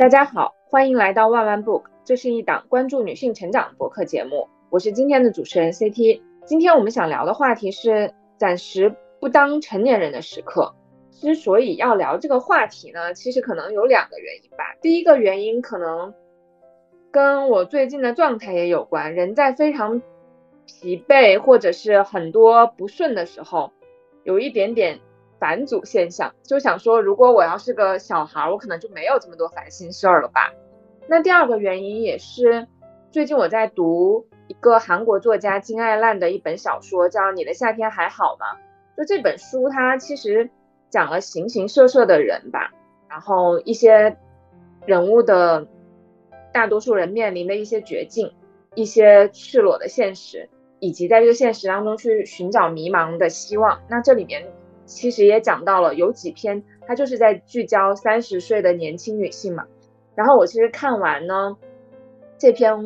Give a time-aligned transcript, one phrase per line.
[0.00, 6.22] 大家好，欢迎来到万万 book，这是一档关注女性成长的博客节目，我是今天的主持人 CT。
[6.46, 10.74] 今天我们想聊的话题是暂时不当成年人的时刻。
[11.10, 14.74] 之所以要聊这个话题呢，其实可能有两个原因吧。
[14.80, 16.14] 第一个原因可能
[17.10, 20.00] 跟我最近的状态也有关，人在非常
[20.64, 23.70] 疲惫或者是很多不顺的时候，
[24.24, 24.98] 有一点点。
[25.40, 30.52] 返祖现象，就想说，如果我要是个小孩，我可能就没有这么多烦心事儿了吧。
[31.08, 32.68] 那第二个原因也是，
[33.10, 38.46] 最近我在读一个韩国作家金爱烂的一本小说，叫《你的夏天还好吗》。
[38.98, 40.50] 就这本书，它其实
[40.90, 42.70] 讲了形形色色的人吧，
[43.08, 44.18] 然后一些
[44.84, 45.66] 人物的
[46.52, 48.30] 大多数人面临的一些绝境，
[48.74, 53.80] 一些赤裸的现实，以及在这个现实当中去寻找迷茫的希望。
[53.88, 54.46] 那这里面。
[54.90, 59.66] 其实也讲到了有几篇，它就是在聚焦三十岁的年轻女性嘛。
[60.16, 61.56] 然后我其实看完呢
[62.36, 62.76] 这篇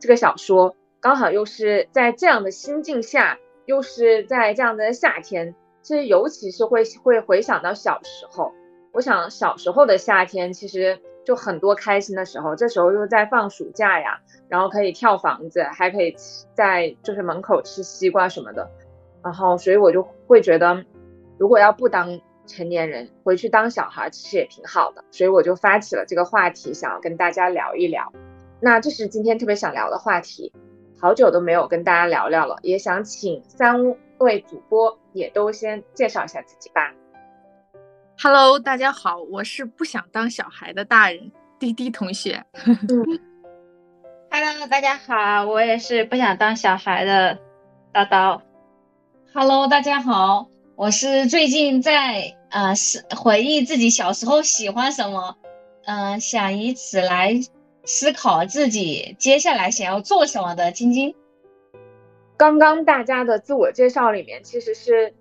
[0.00, 8.52] 这个小说，刚好又是在这样的心境下，又是在这样的夏天，其实尤其是会会回想到小时候。
[8.92, 16.16] 我想小时候的夏天其实就很多开心的时候，这时候又在放暑假呀，然后可以跳房子，还可以
[16.54, 18.70] 在就是门口吃西瓜什么的。
[19.22, 20.82] 然后所以我就会觉得。
[21.42, 28.12] 如果要不当成年人，回去当小孩其实也挺好的，所以我就发起了这个话题，想要跟大家聊一聊。
[28.60, 30.52] 那这是今天特别想聊的话题，
[31.00, 36.92] 好久都没有跟大家聊聊了，也想请三位主播也都先介绍一下自己吧。
[38.22, 42.44] Hello，大家好，我是不想当小孩的大人滴滴同学。
[44.30, 47.36] Hello，大家好，我也是不想当小孩的
[47.92, 48.40] 叨叨。
[49.34, 50.51] Hello，大家好。
[50.82, 55.36] 我是最近在呃思回忆自己小时候喜欢什么，
[55.84, 57.34] 嗯，想以此来
[57.84, 61.14] 思考自己接下来想要做什么的晶晶。
[62.36, 65.14] 刚刚大家的自我介绍里面其实是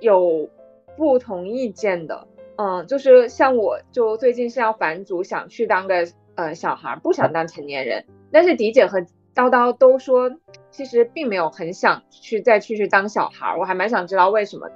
[0.00, 0.50] 有
[0.98, 2.28] 不同意见的，
[2.58, 8.04] 嗯，就是像我就最近是要返祖，想去当个呃小孩，不想当成年人。
[8.30, 9.00] 但是迪姐和
[9.34, 10.30] 叨叨都说，
[10.70, 14.68] 其实并没有很想去再去去当小孩，我还蛮想知道为什么。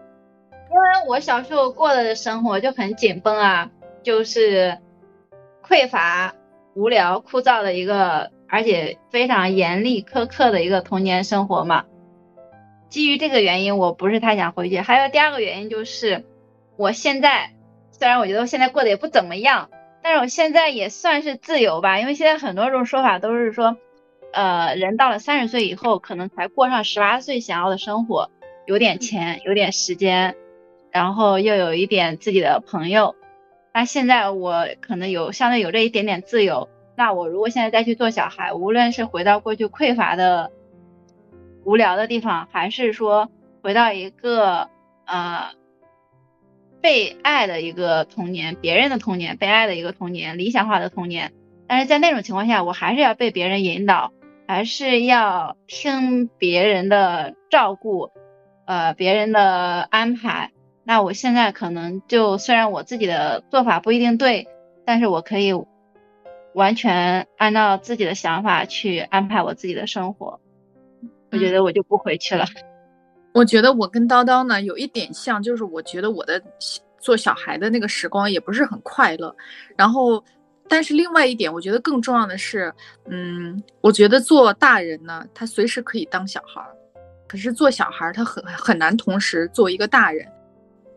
[0.71, 3.71] 因为我小时候过的生活就很紧绷啊，
[4.05, 4.79] 就是
[5.67, 6.35] 匮乏、
[6.75, 11.87] 无聊、枯燥的一个，而且非常严厉苛刻的一个童年生活嘛。
[12.89, 14.79] 基于这个原因，我不是太想回去。
[14.79, 16.25] 还有第二个原因就是，
[16.77, 17.51] 我现在
[17.91, 19.71] 虽然我觉得我现在过得也不怎么样，
[20.03, 21.99] 但是我现在也算是自由吧。
[21.99, 23.77] 因为现在很多种说法都是说，
[24.33, 28.31] 呃，人到了三十岁以后，可能才过上十八岁想要的生活，
[28.67, 30.37] 有点钱，有点时间。
[30.93, 33.15] 然后又有一点自己的朋友，
[33.73, 36.69] 那现在我可能有相对有这一点点自由。
[36.97, 40.51] 那我如果现在再去做小孩，无论是回到过去匮乏的、
[41.65, 43.31] 无聊的地方，还是说
[43.63, 44.69] 回到一个
[45.07, 45.53] 呃
[46.83, 51.33] 被爱的一个童年、别人的童年、被爱的一个童年、理想化的童年，
[51.67, 54.13] 但是在那种情况下，我还是要被别人引导，
[54.47, 58.11] 还是要听别人的照顾，
[58.67, 60.51] 呃，别人的安排。
[60.91, 64.49] 那我现在可能就虽然我自己的做法不一定对，
[64.85, 65.53] 但是我可以
[66.55, 70.41] 完全按照自己的想法去安排我自己的生活。
[71.31, 72.45] 我觉得我就不回去了。
[73.35, 76.43] 我觉得我跟叨叨呢有一点像，就是我觉得我的
[76.99, 79.33] 做小孩的那个时光也不是很快乐。
[79.77, 80.21] 然后，
[80.69, 82.75] 但是另外一点，我觉得更重要的是，
[83.09, 86.75] 嗯，我觉得做大人呢，他随时可以当小孩儿，
[87.29, 90.27] 可是做小孩儿他很很难同时做一个大人。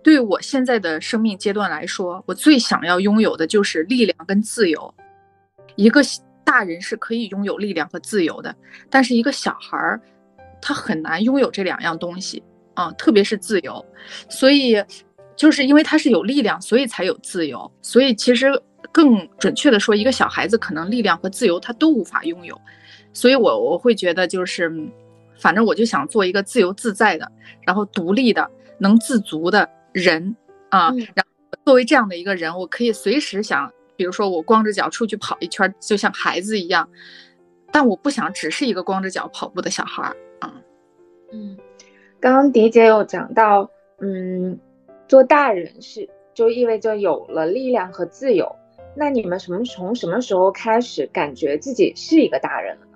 [0.03, 4.94] 对我现在的生命阶段来说，我最想要拥有的就是力量跟自由。
[5.75, 6.02] 一个
[6.44, 8.53] 大人是可以拥有力量和自由的，
[8.90, 10.00] 但是一个小孩儿，
[10.62, 12.44] 他很难拥有这两样东西
[12.74, 13.84] 啊，特别是自由。
[14.30, 14.84] 所以，
[15.38, 17.72] 就是因为他是有力量，所以才有自由。
[17.82, 18.52] 所以，其实
[18.91, 22.59] 更准确的说，一个小孩子可能力量和自由他都无法拥有。
[23.14, 24.70] 所以我我会觉得，就是
[25.40, 27.32] 反正我就想做一个自由自在的，
[27.66, 28.47] 然后独立的，
[28.78, 29.67] 能自足的。
[29.93, 30.35] 人
[30.69, 36.90] 啊，然后作为这样的一个人，我可以随时想，比如说我光着脚出去跑一圈，就像孩子一样，
[37.72, 40.53] 但我不想只是一个光着脚跑步的小孩儿啊。
[41.31, 41.57] 嗯，
[42.19, 43.69] 刚刚迪姐有讲到，
[43.99, 44.59] 嗯，
[45.07, 48.53] 做大人是就意味着有了力量和自由。
[48.95, 52.87] 那你们什么从什么时候开始感觉自己是一个大人了？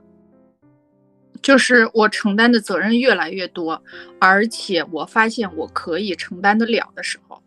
[1.42, 3.82] 就是我承担的责任越来越多，
[4.20, 7.42] 而且我发现我可以承担得了的时候，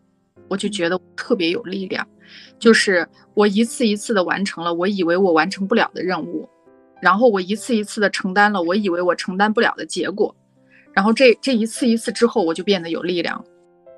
[0.47, 2.07] 我就觉得特别有力量。
[2.59, 6.47] 就是我一次一次的完成了我以为我完成不了的任务，
[7.01, 10.33] 然后我一次一次的承担了我以为我承担不了的结果，
[10.93, 13.43] 然后这这一次一次之后，我就变得有力量，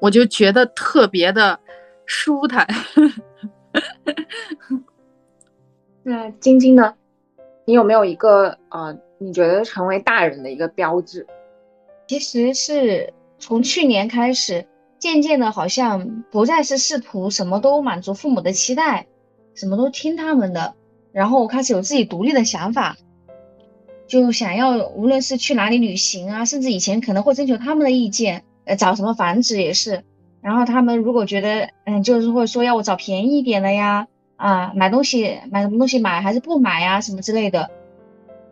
[0.01, 1.59] 我就觉得特别的
[2.05, 2.67] 舒坦。
[6.03, 6.93] 那晶晶呢？
[7.65, 8.93] 你有没有一个呃，
[9.23, 11.25] 你觉得成为大人的一个标志？
[12.07, 14.67] 其实是从去年开始，
[14.99, 19.07] 渐渐的，好像不再是试图什么都满足父母的期待，
[19.55, 20.75] 什么都听他们的，
[21.13, 22.97] 然后我开始有自己独立的想法，
[24.07, 30.03] 就想要无论是去哪里旅行啊，甚至以前可能会征求他们的意见，呃，找什么房子也是，
[30.41, 34.07] 然后他们如果觉得，嗯，就是会说要我找便宜一点的呀。
[34.35, 36.99] 啊，买东西买什么东西买还是不买呀？
[36.99, 37.69] 什么之类的。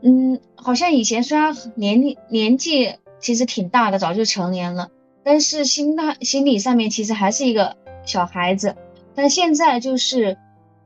[0.04, 4.90] 嗯，好像以前虽然年龄年纪其实挺大的，早就成年了，
[5.24, 8.76] 但是心态心理上面其实还是一个小孩子。
[9.14, 10.38] 但现在就是，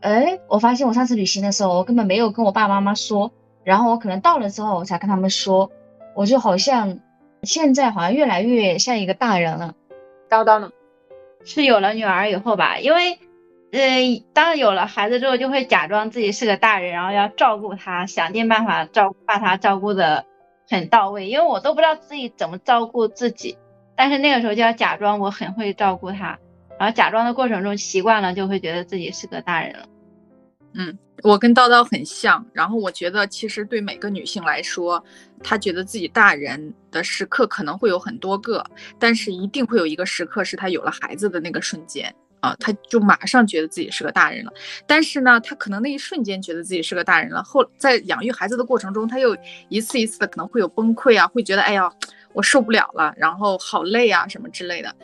[0.02, 3.32] 哎，我发现我上次旅行的时候，我根本没有跟我爸爸妈妈说，
[3.64, 5.72] 然后我可能到了之后我才跟他们说，
[6.14, 7.00] 我就好像
[7.44, 9.76] 现在好像越来越像一个大人了。
[10.30, 10.72] 叨叨呢？
[11.46, 13.18] 是有了女儿以后吧，因为。
[13.72, 20.26] 嗯，当有了孩子之后，就会假装自己是个大人，然后要照顾他，想尽办法照把他照顾的
[20.70, 21.28] 很到位。
[21.28, 23.58] 因为我都不知道自己怎么照顾自己，
[23.98, 26.40] 但是那个时候就要假装我很会照顾他，
[26.80, 29.86] 然后假装的过程中习惯了，就会觉得自己是个大人了。
[30.74, 35.04] 嗯，我跟叨叨很像，然后我觉得其实对每个女性来说，
[35.44, 38.64] 她觉得自己大人的时刻可能会有很多个，
[39.00, 42.14] 但是一定会有一个时刻是她有了孩子的那个瞬间。
[42.46, 44.54] 啊，他就马上觉得自己是个大人了，
[44.86, 49.36] 但是呢，他可能那一瞬间觉得自己是个大人了，后在养育孩子的过程中，他又
[49.68, 51.92] 一次一次的可能会有崩溃啊，会觉得哎呀，
[52.34, 54.96] 我受不了了，然后好累啊什么之类的，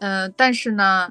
[0.00, 1.08] 嗯，但是呢，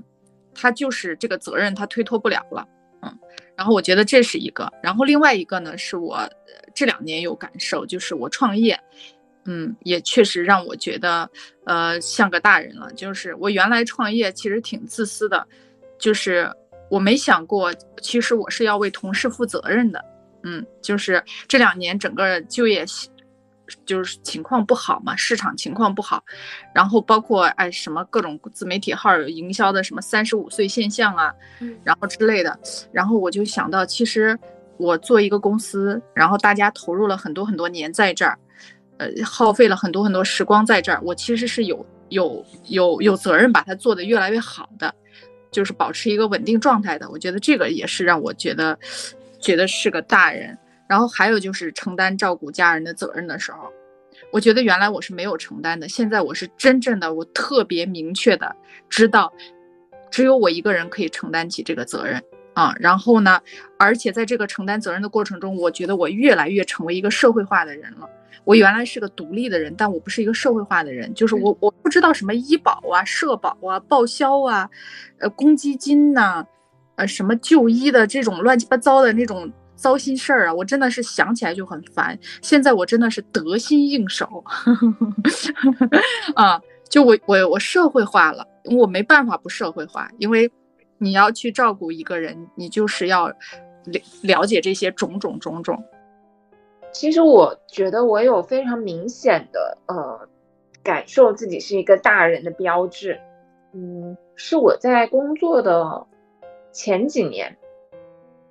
[0.54, 2.68] 他就是这个责任他推脱不了了，
[3.04, 3.18] 嗯，
[3.56, 6.20] 然后我觉得这是一个，然后另外一个呢，是我
[6.76, 8.78] 这两年有感受，就是我创业。
[9.50, 11.30] 嗯，也确实让我觉得，
[11.66, 12.92] 呃，像个大人了。
[12.92, 15.48] 就是我原来创业其实挺自私的，
[16.00, 16.50] 就是
[16.90, 20.04] 我没想过，其实我是要为同事负责任的。
[20.44, 22.86] 嗯，就是这两年整个就业，
[23.86, 26.24] 就是情况不好嘛，市场情况不好，
[26.74, 31.34] 然后包括哎什么各种自媒体号营销的什么三十五岁现象啊，
[31.84, 32.58] 然后之类的，
[32.92, 34.38] 然后我就想到，其实
[34.78, 38.38] 我做一个公司，然后大家投入了很多很多年在这儿。
[39.00, 44.92] 呃，耗费了很多很多时光在这儿，我其实是有有有有责任把它做得越来越好的，
[45.58, 47.10] 就是保持一个稳定状态的。
[47.10, 48.78] 我觉得这个也是让我觉得
[49.40, 50.56] 觉得是个大人。
[50.88, 53.74] 然后还有就是承担照顾家人的责任的时候，
[54.32, 58.56] 我觉得原来我是没有承担的，现在我是真正的，我特别明确的
[58.88, 59.34] 知道，
[60.12, 62.22] 只有我一个人可以承担起这个责任
[62.54, 62.76] 啊。
[62.80, 63.42] 然后呢，
[63.80, 68.08] 而且在这个承担责任的过程中，我觉得我越来越成为一个社会化的人了。
[68.44, 74.70] 我原来是个独立的人，但我不是一个社会化的人，就是我我不知道什么医保啊、社保啊、报销啊、
[75.20, 76.46] 呃公积金呐，
[76.96, 82.18] 呃什么就医的这种乱七八糟的那种糟心事儿啊，我真的是想起来就很烦。
[82.42, 84.44] 现在我真的是得心应手，
[86.36, 86.60] 啊，
[86.90, 90.50] 就我我我社会化了，我没办法不社会化，因为
[90.98, 93.36] 你要去照顾一个人，你就是要了
[94.24, 95.84] 了解这些种种种种。
[96.92, 100.28] 其实我觉得我有非常明显的呃
[100.84, 103.20] 感受自己是一个大人的标志，
[103.74, 106.08] 嗯，是我在工作的
[106.72, 107.58] 前几年，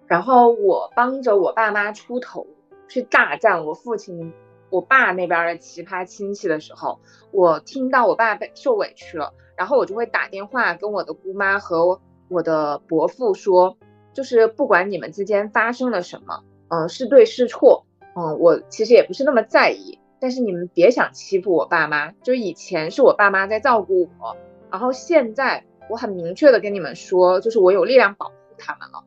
[0.07, 2.47] 然后我帮着我爸妈出头
[2.89, 4.33] 去大战我父亲
[4.71, 7.01] 我爸那边的奇葩亲戚的时候，
[7.33, 13.77] 我听到我爸被受委屈了，然后我就会打电话跟我的姑妈和我的伯父说，
[14.13, 17.87] 就是不管你们之间发生了什么，嗯，是对是错。
[18.17, 22.11] 嗯，我其实也不是那么在意，但是你们别想欺负我爸妈。
[22.23, 24.37] 就是以前是我爸妈在照顾我，
[24.71, 29.05] 然后现在我很明确的跟你们说，就是我有力量保护他们了。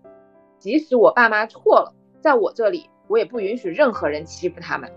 [0.59, 4.91] 即使我爸妈错了，在我这里，我也不允许任何人欺负他们。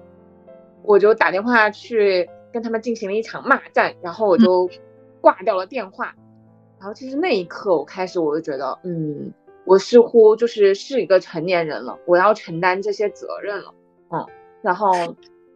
[0.83, 4.69] 我就打电话去跟他们进行了一场骂战，然后我就
[5.21, 6.15] 挂掉了电话。
[6.79, 9.33] 然后其实那一刻，我开始我就觉得，嗯，
[9.65, 13.73] 我似乎就是是一个成年人了，我要承担这些责任了。
[14.13, 14.27] 嗯，
[14.63, 14.93] 然后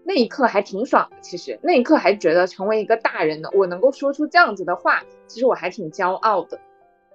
[0.04, 6.58] 那一刻还挺爽的，其实那一刻还觉得成为一个大人呢，我能够说出这样子的话，其实我还挺骄傲的。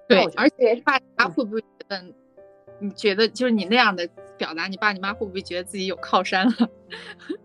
[0.08, 2.02] 对，而且爸妈会不会觉得，
[2.78, 6.70] 你觉得就是你那样的表达，你爸你妈会不会觉得自己有靠山了？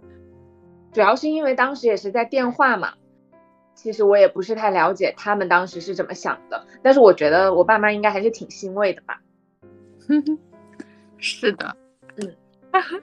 [0.91, 2.95] 主要是因为当时也是在电话嘛，
[3.75, 9.21] 其实我也不是太了解他们当时是怎么想的，但是我觉得我爸妈应该还是挺欣慰的吧。
[11.19, 11.77] 是的，
[12.15, 12.35] 嗯，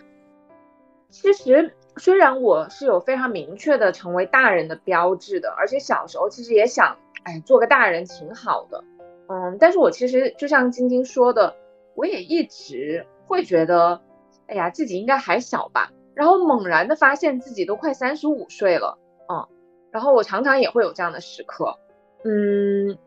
[1.14, 8.82] 其实虽然我是有非常明确的成为大人的标志的，而且小时候其实也想，哎，做个大人挺好的，
[9.28, 11.54] 嗯，但是我其实就像晶晶说的，
[11.94, 14.00] 我也一直会觉得，
[14.48, 18.98] 哎呀，自己应该还小吧，然后猛然的发现自己都快三十五岁了，
[19.30, 19.46] 嗯，
[19.92, 21.78] 然后我常常也会有这样的时刻，
[22.24, 22.98] 嗯。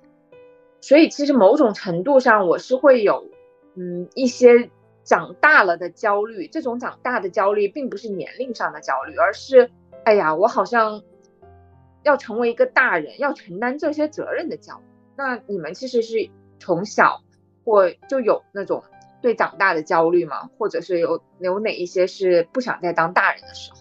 [0.80, 3.26] 所以其实某种程度上，我是会有，
[3.76, 4.70] 嗯，一些
[5.08, 6.48] 长大了的焦虑。
[6.48, 9.72] 这种长大的焦虑，并不是年龄上的焦虑，而是，
[10.04, 11.02] 哎呀，我好像
[12.04, 14.84] 要成为一个大人，要承担这些责任的焦虑。
[15.16, 17.22] 那你们其实是从小
[17.64, 18.84] 或就有那种
[19.22, 20.50] 对长大的焦虑吗？
[20.58, 23.78] 或者是有有哪一些是不想再当大人的时候？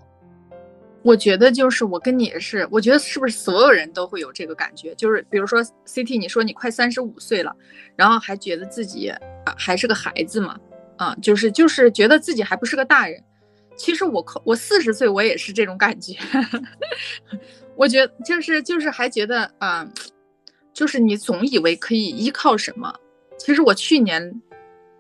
[1.02, 4.92] 我觉得就是我跟你是，我觉得是不是所有人都会有这个感觉？
[4.97, 7.54] 就是比如说 CT，你说你快三十五岁了，
[7.95, 9.12] 然后还觉得自己
[9.56, 10.59] 还是个孩子嘛？
[10.96, 13.22] 啊，就是就是觉得自己还不是个大人。
[13.76, 16.14] 其实我我四十岁我也是这种感觉，
[17.76, 19.86] 我觉得就是就是还觉得啊，
[20.72, 22.94] 就是你总以为可以依靠什么？
[23.38, 24.42] 其实我去年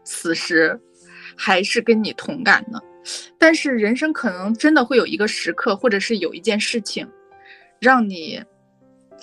[0.04, 0.78] 此时
[1.34, 2.78] 还是跟你同感呢。
[3.38, 7.08] 但是人生可能真的会有一个时刻，或者是有一件事情，
[7.80, 8.42] 让你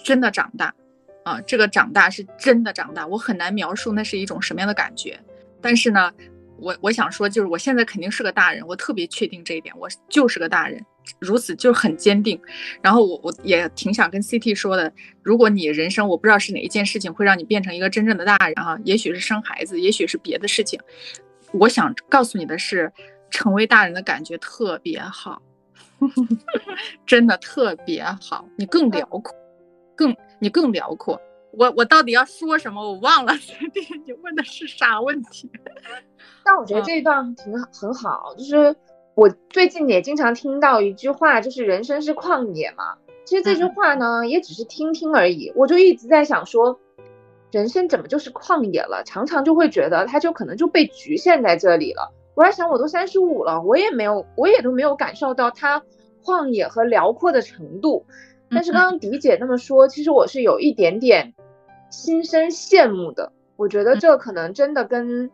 [0.03, 0.74] 真的长大，
[1.24, 5.20] 啊，这个长大是真的长大，我很难描述那是一种什么样的感觉。
[5.62, 6.12] 但是呢，
[6.63, 10.84] 我我想说，就是我现在肯定是个大人，我特别确定这一点，我就是个大人，
[11.20, 12.39] 如此就很坚定。
[12.82, 14.91] 然后我我也挺想跟 CT 说的，
[15.22, 20.79] 如果你人生我不知道是哪一件事情会让你变成一个真正的大人啊，也许是生孩子，也许是别的事情，
[21.53, 22.91] 我想告诉你的是。
[23.36, 25.41] 成为大人的感觉特别好，
[27.03, 28.48] 真的特别好。
[28.55, 29.36] 你更辽阔，
[29.96, 31.20] 更你更辽阔。
[31.58, 32.82] 我我到底要说什么？
[32.82, 33.34] 我忘了。
[34.06, 35.50] 你问的是啥问题？
[36.44, 38.34] 但我觉得这一段挺很好。
[38.38, 38.76] 就是
[39.16, 42.96] 我最近也经常听到一句话，就是人生是旷野嘛。
[43.26, 45.52] 其实这句话呢，也只是听听而已。
[45.56, 46.80] 我就一直在想说，
[47.52, 49.04] 人生怎么就是旷野了？
[49.06, 52.12] 常常就会觉得，它就可能就被局限在这里了。
[52.36, 55.84] 我在想，我都三十五了，我也没有，我也都没有感受到它
[56.24, 58.06] 旷野和辽阔的程度。
[58.50, 61.34] 但是刚刚迪姐那么说，其实我是有一点点
[61.94, 63.32] 心生羡慕的。
[63.56, 65.30] 我觉得这可能真的跟，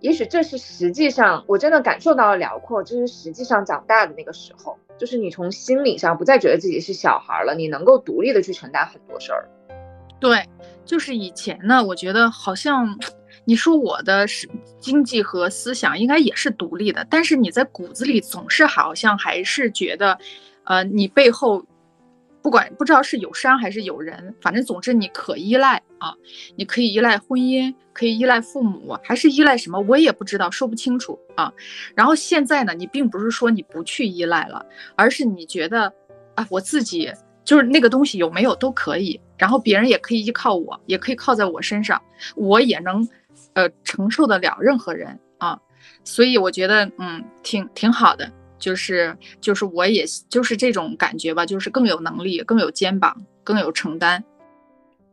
[0.00, 9.46] 也许这是实际上我真的感受到了辽阔，这是实际上长大的那个时候，就是你从心理上不再觉得自己是小孩了，你能够独立的去承担很多事儿。
[10.18, 10.42] 对，
[10.86, 12.98] 就是以前呢，我觉得好像。
[13.46, 14.48] 你说我的是
[14.80, 20.16] 经济和思想应该也是独立的，但是你在骨子里总是好像还是觉得，
[20.64, 21.62] 呃，你背后
[22.44, 26.14] 不管不知道是有山还是有人，反正总之你可依赖啊，
[26.56, 31.50] 你可以依赖婚姻，可以依赖父母，还是依赖什么，我也不知道，说不清楚啊。
[31.94, 34.62] 然后现在呢，你并不是说你不去依赖了，
[34.94, 35.90] 而是你觉得
[36.34, 37.10] 啊，我自己
[37.44, 42.00] 就是那个东西有没有都可以，然后别人也可以依靠我，也可以靠在我身上，
[42.36, 43.08] 我也能。
[43.54, 45.58] 呃，承受得了任何人啊，
[46.04, 48.30] 所以我觉得，嗯，挺挺好的，
[48.64, 54.24] 就是就是我也就是这种感觉吧，就是更有能力，更有肩膀，更有承担。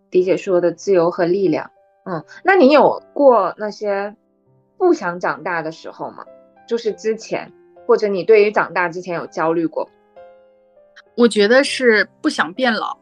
[0.09, 1.69] 迪姐说的自由和力量，
[2.05, 4.15] 嗯，那你有过那些
[4.77, 6.23] 不想长大的时候吗？
[6.65, 7.51] 就是之前，
[7.85, 9.89] 或者你对于长大之前有焦虑过？
[11.17, 12.97] 我觉得是不想变老，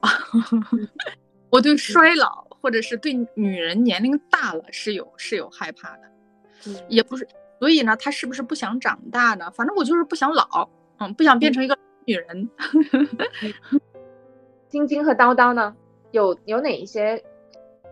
[1.52, 2.50] 我对衰老。
[2.62, 7.26] 或者是对女人年龄大了是有是有害怕的，也不是，
[7.60, 9.52] 所以呢，她是不是不想长大呢？
[9.52, 12.50] 反正我就是不想老，嗯，不想变成一个女人。
[14.70, 15.76] 晶晶和叨叨呢，
[16.12, 17.24] 有有哪一些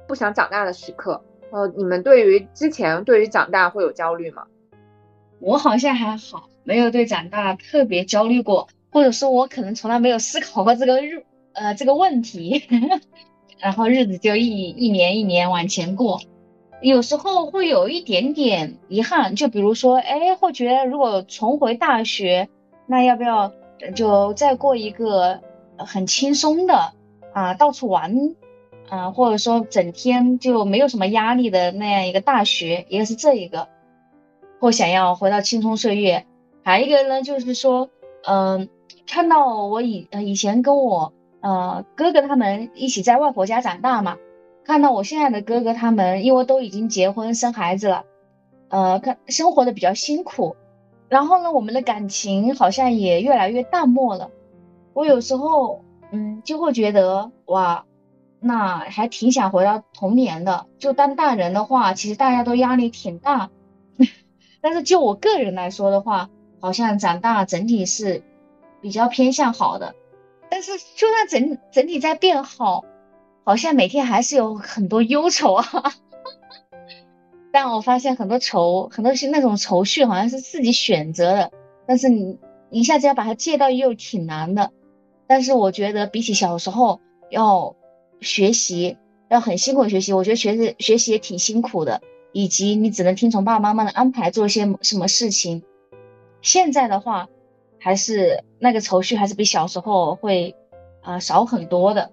[0.08, 1.24] 不想长大的时刻？
[1.52, 4.46] 呃，你们对于之前对于长大会有焦虑吗？
[5.40, 12.64] 我好像还好，没有对长大特别焦虑过，或者说，我可能从来没有思考过这个日呃这个问题。
[13.60, 16.20] 然后日子就一一年一年往前过，
[16.82, 22.50] 有时候会有一点点遗憾，就比如说，哎，会觉得如果重回大学，
[22.86, 23.52] 那要不要
[23.96, 25.42] 就再过一个
[25.78, 26.94] 很轻松的
[27.34, 28.36] 啊，到处玩
[28.90, 33.68] 啊，或者说整天就没有什么压力的那样一个大学，一个是这一个，
[34.60, 36.26] 或想要回到青葱岁月，
[36.64, 37.90] 还有一个呢就是说，
[38.26, 38.70] 嗯，
[39.08, 41.14] 看到我以以前跟我。
[41.40, 44.18] 呃，哥哥他们一起在外婆家长大嘛，
[44.68, 48.04] 看到我现在的哥哥他们，因为都已经结婚生孩子了，
[48.68, 50.58] 呃，看生活的比较辛苦，
[51.08, 54.30] 然后呢，我们的感情好像也越来越淡漠了。
[54.94, 57.86] 我有时候，嗯，就会觉得哇，
[58.42, 60.66] 那还挺想回到童年的。
[60.80, 63.50] 就当大人的话，其实大家都压力挺大，
[64.60, 68.22] 但是就我个人来说的话，好像长大整体是
[68.82, 69.96] 比较偏向好的。
[70.50, 72.84] 但是就算整整体在变好，
[73.48, 75.66] 好像每天还是有很多忧愁啊。
[77.54, 81.52] 但我发现很多愁，很多是那种愁绪，好像是自己选择的，
[81.88, 82.38] 但是你
[82.70, 84.74] 一下子要把它戒掉又挺难的。
[85.28, 87.00] 但是我觉得比起小时候
[87.30, 87.78] 要
[88.20, 88.98] 学习，
[89.30, 92.02] 要很辛苦的学习，我觉得学习学习也挺辛苦的，
[92.34, 95.64] 以及你只能听从爸爸妈妈的安排做一些什么事情。
[96.42, 97.30] 现在的话，
[97.80, 100.54] 还是那个愁绪还是比小时候会
[101.02, 102.12] 啊少很多的，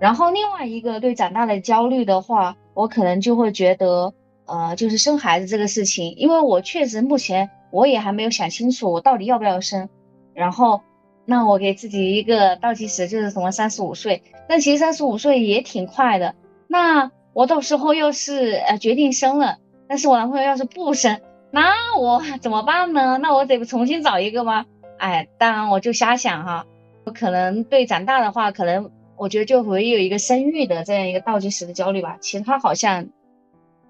[0.00, 4.14] 然后另外一个对长大的焦虑的话，我可能就会觉得，
[4.46, 9.88] 呃，就是生孩子这个事情，因为我确实目前我也还没有想清楚我到底要不要生。
[10.34, 10.82] 然后，
[11.24, 14.22] 那我给自己一个倒计时，就是什么三十五岁。
[14.48, 16.36] 那其实三十五岁也挺快的。
[16.68, 23.18] 那我到时候要是呃决定生了，但是我男朋友要是不生，那我怎么办呢？
[23.18, 24.64] 那我得重新找一个吗？
[24.98, 26.66] 哎，当然我就瞎想哈。
[27.04, 28.92] 我可能对长大的话，可能。
[29.18, 33.08] 我觉得就会有一个生育的这样一个倒计时的焦虑吧，其他好像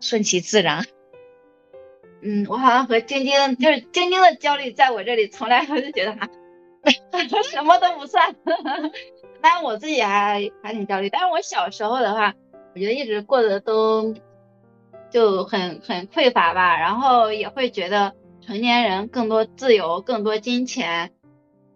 [0.00, 0.84] 顺其自然。
[2.22, 6.28] 嗯，我好像和晶晶就是晶晶的焦虑，在我这里从来我就觉得哈，
[7.44, 8.34] 什么都不算。
[9.40, 11.10] 但我自己还还挺焦虑。
[11.10, 12.34] 但是我小时候的话，
[12.74, 14.14] 我觉得一直过得都
[15.10, 21.12] 就很很匮乏吧，然后也会觉得成年人更多自由，更多金钱。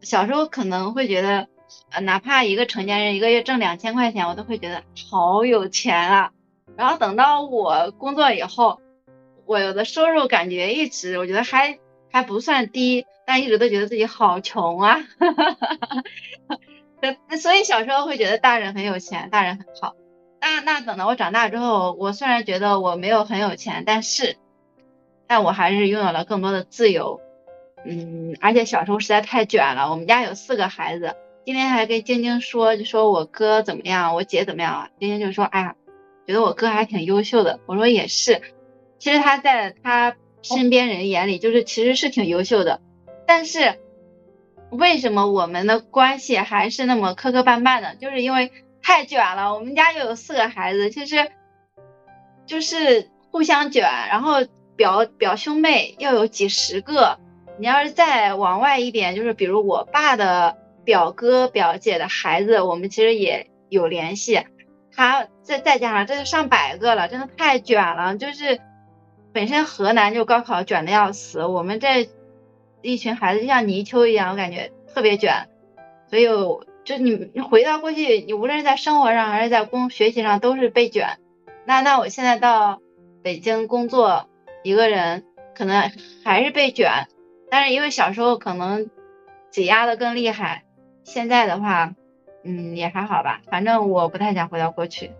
[0.00, 1.51] 小时候可能会觉得。
[1.90, 6.30] 呃，哪怕一个成年人一个月挣两千块钱，我都会觉得好有钱啊。
[6.76, 8.80] 然后等到我工作以后，
[9.44, 11.78] 我的收入感觉一直我觉得还
[12.10, 14.98] 还不算低，但一直都觉得自己好穷啊。
[17.40, 19.94] 所以小时候会觉得大人很有钱，大人很好。
[20.40, 24.36] 那那等到我长大之后，我虽然觉得我没有很有钱，但是
[25.26, 27.20] 但我还是拥有了更多的自由。
[27.84, 31.16] 嗯，而且小时候实在太卷了，我们家有四个孩子。
[31.44, 34.90] 今天还跟晶晶说，就说我哥怎么样，我姐怎么样啊？
[35.00, 35.76] 晶晶就说，哎呀，
[36.24, 37.58] 觉得我哥还挺优秀的。
[37.66, 38.40] 我说也是，
[39.00, 42.80] 其实他在他身边人眼里，就是其实是挺优秀的。
[43.26, 43.80] 但是
[44.70, 47.96] 为什么我们的关系还是那么磕磕绊绊的？
[47.96, 49.52] 就是因为太卷了。
[49.52, 51.32] 我们家又有四个孩子，其实
[52.46, 57.18] 就是互相卷，然后表表兄妹又有几十个。
[57.58, 60.61] 你要是再往外一点，就是比如我爸的。
[60.84, 64.40] 表哥表姐的孩子，我们其实也有联系，
[64.94, 68.16] 他再再加上这就上百个了，真的太卷了。
[68.16, 68.60] 就是
[69.32, 72.08] 本身河南就高考卷的要死，我们这
[72.82, 75.48] 一群孩子就像泥鳅一样，我感觉特别卷。
[76.08, 76.24] 所以
[76.84, 81.18] 就你你回到过去，你无论是在生活上还是在工学习上都是被卷。
[81.64, 82.80] 那那我现在到
[83.22, 84.28] 北京工作，
[84.64, 85.90] 一个人可能
[86.24, 87.06] 还是被卷，
[87.50, 88.90] 但是因为小时候可能
[89.50, 90.64] 挤压的更厉害。
[91.04, 91.94] 现在的话，
[92.44, 95.10] 嗯，也还好吧，反正我不太想回到过去。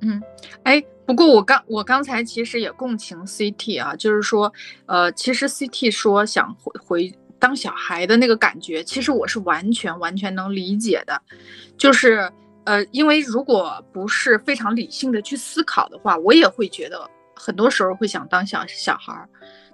[0.00, 0.22] 嗯，
[0.62, 4.52] 哎，不过我刚我刚才其实也共情 CT 啊，就是说，
[4.86, 11.20] 呃，其实 CT 说想回回当小孩的那个感觉，其实我是完全完全能理解的。
[11.78, 12.30] 就是，
[12.64, 19.28] 呃，因为如果不是非常理性的去思考的话，我也会觉得很多时候会想当小小孩儿，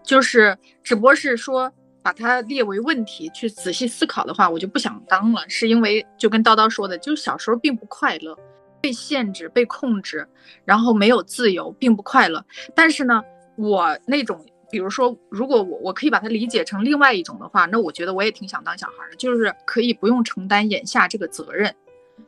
[0.04, 1.72] 就是只不过是说。
[2.02, 5.42] 把它列为问题去仔细思考的话，我就不想当了。
[5.48, 8.36] 是因为就跟叨叨说的，就是小时候并不快乐，
[8.80, 10.26] 被限制、被控制，
[10.64, 12.44] 然后没有自由，并不快乐。
[12.74, 13.22] 但是呢，
[13.56, 21.72] 我那种，比如说，如果我我可以把它理解成另外一种的话，那我觉得我也挺想当小孩的，就是可以不用承担眼下这个责任，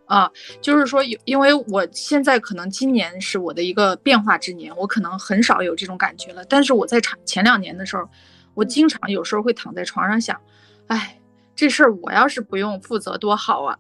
[0.07, 6.45] 啊，就是说，因为我现在可能今年是我的一个变化之年，我可能很少有这种感觉了。
[6.45, 8.09] 但是我在前前两年的时候。
[8.55, 10.41] 我经常有时候会躺在床上想，
[10.87, 11.19] 哎，
[11.55, 13.77] 这事儿我要是不用负责多好啊！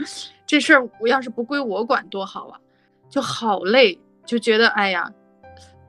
[0.46, 2.60] 这事儿我要是不归我管多好啊！
[3.10, 5.10] 就好累，就觉得哎呀，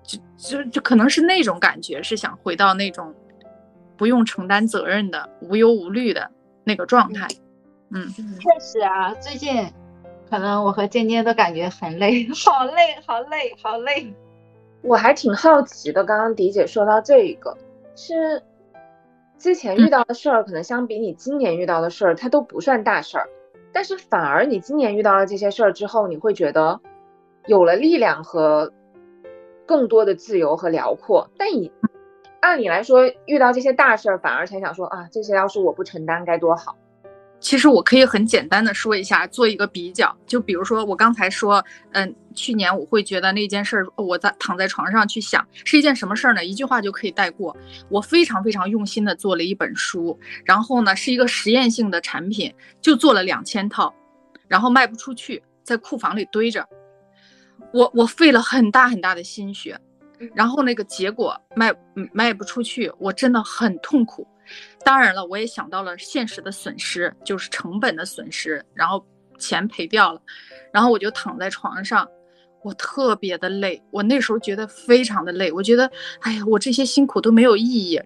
[0.04, 3.14] 就就就可能是那种感觉，是想回到那种
[3.98, 6.30] 不用承担责任的无忧无虑的
[6.64, 7.28] 那个状态。
[7.92, 9.68] 嗯，确实啊，最近
[10.30, 14.14] 可能我和尖尖都感觉很累， 好累，好累，好累。
[14.82, 17.58] 我还挺好奇的，刚刚迪姐说到这一个。
[18.00, 18.42] 是
[19.38, 23.28] 之前遇到的事儿，可能相比你今年遇到的事儿，它都不算大事儿。
[23.74, 26.80] 但是反而你今年遇到了这些事儿之后，你会觉得
[27.46, 28.72] 有了力量和
[29.66, 31.30] 更多的自由和辽阔。
[31.38, 31.74] 但你
[32.40, 36.78] 按理来说，遇到这些大事儿，反而才想说啊，这些要是我不承担该多好。
[37.40, 40.16] 其实我可以很简单的说一下，做一个比较。
[40.28, 46.44] 就比如说我刚才说，嗯，去年我会觉得那件事儿，我在躺在床上去想是一件什么事儿呢？
[46.44, 47.56] 一句话就可以带过。
[47.90, 53.94] 我非常非常用心的做了一本书，然后呢是一个实验性的产品，就做了两千套，
[54.48, 56.68] 然后卖不出去，在库房里堆着。
[57.72, 59.80] 我我费了很大很大的心血，
[60.36, 61.74] 然后那个结果卖
[62.12, 64.28] 卖不出去，我真的很痛苦。
[64.84, 69.06] 当然了，我也想到了现实的损失，就是成本的损失，然后
[69.38, 70.22] 钱赔掉了，
[70.72, 72.08] 然后我就躺在床上，
[72.64, 75.90] 我特别的累，我那时候觉得非常的累，我觉得，
[76.22, 78.02] 哎呀，我这些辛苦都没有意义，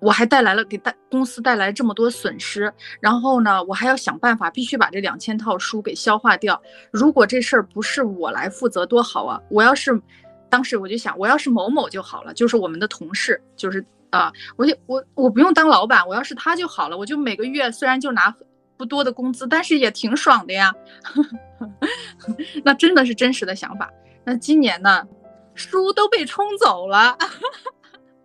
[0.00, 6.60] 我还带来了给大公司带来这么多损失，然后呢，我还要想办法，必须把这两千套书给消化掉。
[6.90, 9.40] 如果这事儿不是我来负责，多好啊！
[9.48, 10.00] 我要是，
[10.48, 13.84] 当时我就想，我要是某某就好了，就是我们的同事，就是。
[14.12, 18.32] 啊，我就我我不用当老板，我要是他就好了，我就每个月虽然就拿
[18.76, 20.72] 不多的工资，但是也挺爽的呀。
[22.62, 23.90] 那真的是真实的想法。
[24.24, 25.06] 那今年呢，
[25.54, 27.16] 书都被冲走了，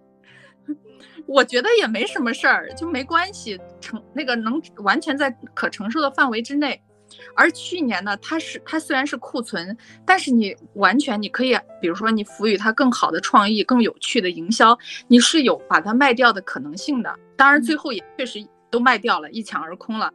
[1.26, 6.82] 我觉得也没什么事儿，就没关系，承那个能完全在可承受的范围之内。
[7.36, 17.14] 而去年呢，它是它虽然是库存，但是你完全你可以，比如说你赋予它更好的创意、更有趣的营销，你是有把它卖掉的可能性的。
[17.36, 20.12] 当然最后也确实都卖掉了，一抢而空了。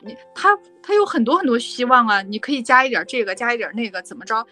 [0.00, 0.50] 你它
[0.82, 4.46] 它有很多很多希望啊，你可以加一点这个，加一点那个，怎么着？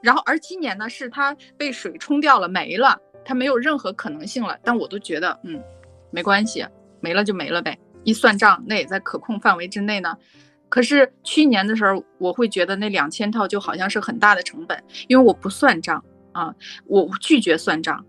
[0.00, 4.58] 然后而今年呢，是它被水冲掉了，没了，它没有任何可能性了。
[4.62, 5.62] 但我都觉得，嗯，
[6.10, 6.64] 没关系，
[7.00, 7.78] 没了就没了呗。
[8.04, 10.16] 一算账，那也在可控范围之内呢。
[10.72, 16.54] 可是去年的时候，我会觉得那两千套就好像是很大的成本，因为我不算账啊，
[16.86, 18.02] 我拒绝算账，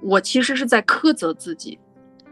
[0.00, 1.76] 我其实是在苛责自己，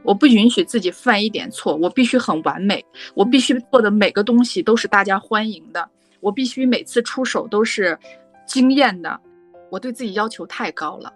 [0.05, 2.85] 我不允许自己犯一点错，我必须很完美，
[3.16, 5.90] 我必须做的每个东西都是大家欢迎的，
[6.21, 7.99] 我必须每次出手都是
[8.47, 9.21] 惊艳的，
[9.68, 11.12] 我对自己要求太高了，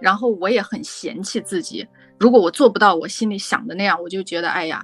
[0.00, 1.86] 然后我也很嫌弃自己，
[2.18, 4.82] 如果我做不到我心里想的那样，我就觉得哎呀，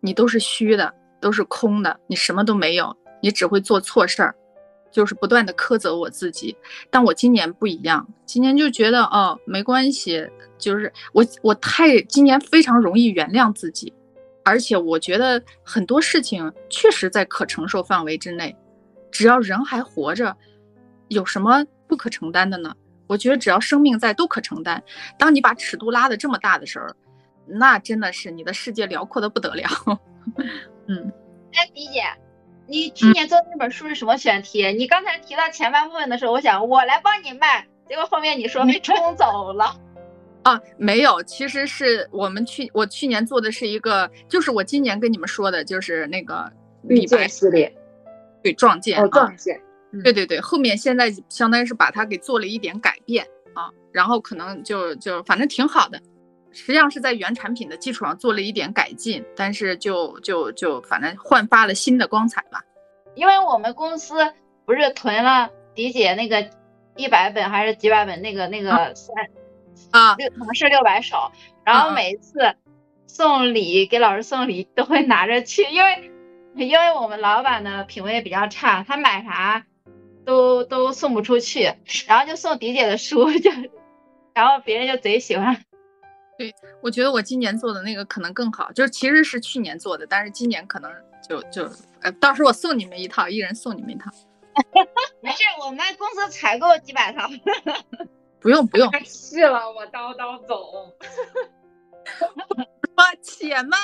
[0.00, 0.90] 你都是虚的。
[1.24, 4.34] 都是空的，你什么都没有，你只会做错事儿，
[4.92, 6.54] 就是不断的苛责我自己。
[6.90, 13.90] 但我今年不一样，今年就觉得哦，没关系，就是我我太今年非常容易原谅自己，
[14.44, 18.54] 而且我觉得很多事情确实在可承受范围之内，
[19.10, 20.36] 只要人还活着，
[21.08, 22.74] 有什么不可承担的呢？
[23.06, 24.84] 我觉得只要生命在，都可承担。
[25.18, 26.86] 当你把尺度拉的这么大的时候，
[27.46, 29.66] 那真的是你的世界辽阔的不得了。
[30.86, 31.12] 嗯，
[31.52, 32.02] 哎，迪姐，
[32.66, 34.72] 你去年做的那本书是什么选题？
[34.72, 39.80] 你刚才提到前半部分的时候，我想我来帮你卖，结果后面你说被冲走了。
[40.44, 47.74] 啊，没有，其实是我们去我去年做的是一个，就是我今年跟你们说的，就是那个李白系列，
[48.42, 49.58] 对，撞见哦，撞见，
[50.02, 55.98] 对对对，后面现在相当于是把它给做了一点改变啊，然后可能就就反正挺好的。
[56.54, 62.62] 实际上是在原产品的基础上做了一点改进，但是就就就反正焕发了新的光彩吧。
[63.14, 64.32] 因为我们公司
[64.64, 66.48] 不是囤了迪姐那个
[66.96, 69.14] 一百本还是几百本那个那个三
[69.90, 71.32] 啊六可能是六百首，
[71.64, 72.54] 然后每次
[73.06, 76.10] 送礼给老师送礼都会拿着去，因为
[76.54, 79.66] 因为我们老板的品味比较差，他买啥
[80.24, 81.72] 都都送不出去，
[82.06, 83.50] 然后就送迪姐的书，就
[84.32, 85.64] 然后别人就贼喜欢。
[86.36, 90.90] 对，我觉得我今年做的那个可能更好，就是其实是去年做的，但是今年可能
[91.28, 91.70] 就就，
[92.02, 94.10] 呃，到时候我送你们一套，一人送你们一套。
[95.20, 97.28] 没事，我们公司采购几百套。
[98.40, 100.92] 不用不用， 太气了，我叨叨总。
[102.04, 103.78] 说且慢，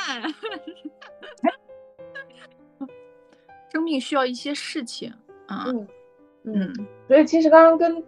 [3.72, 5.12] 生命需要一些事情
[5.46, 5.64] 啊。
[5.68, 5.88] 嗯
[6.44, 8.04] 嗯，所以其实刚刚跟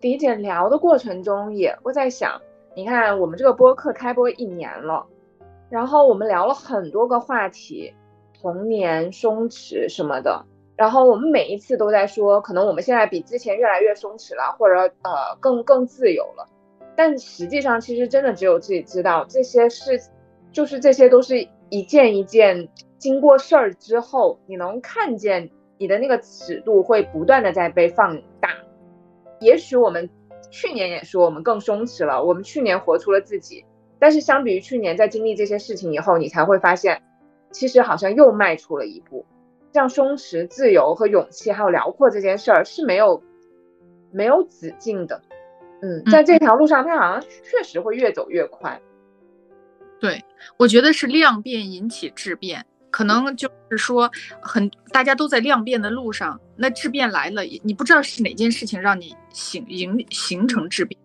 [0.00, 2.40] 迪姐聊的过程中，也会在想。
[2.74, 5.06] 你看，我们这个播客开播一年了，
[5.68, 7.92] 然后我们聊了很多个话题，
[8.40, 16.48] 童年、松弛什么的，然后我们每一次都在说，可能我们现在比之前越来越松弛了，或者呃更更自由了，
[16.96, 20.00] 但实际上其实真的只有自己知道，这些事
[20.50, 28.48] 就是这些都是一件一件经过事儿之后，你能看见你的那个尺度会不断的在被放大，
[29.40, 30.08] 也许我们。
[30.50, 33.64] 去年也说我们更松弛了，我们去年活出了自己，
[33.98, 37.02] 但是相比于去年，在经历这些事情以后，你才会发现，
[37.50, 39.24] 其实好像又迈出了一步。
[39.72, 43.22] 像松弛、自由和勇气，还有辽阔这件事儿是没有
[44.10, 45.22] 没有止境的。
[45.80, 48.80] 嗯，在这条路上，它好像确实会越走越宽。
[49.98, 50.22] 对，
[50.58, 54.08] 我觉得是量变引起质变，可能就是说
[54.40, 61.00] 很大家都在量变的路上，那质变来了，你不知道是哪件事情让你形形形成质变。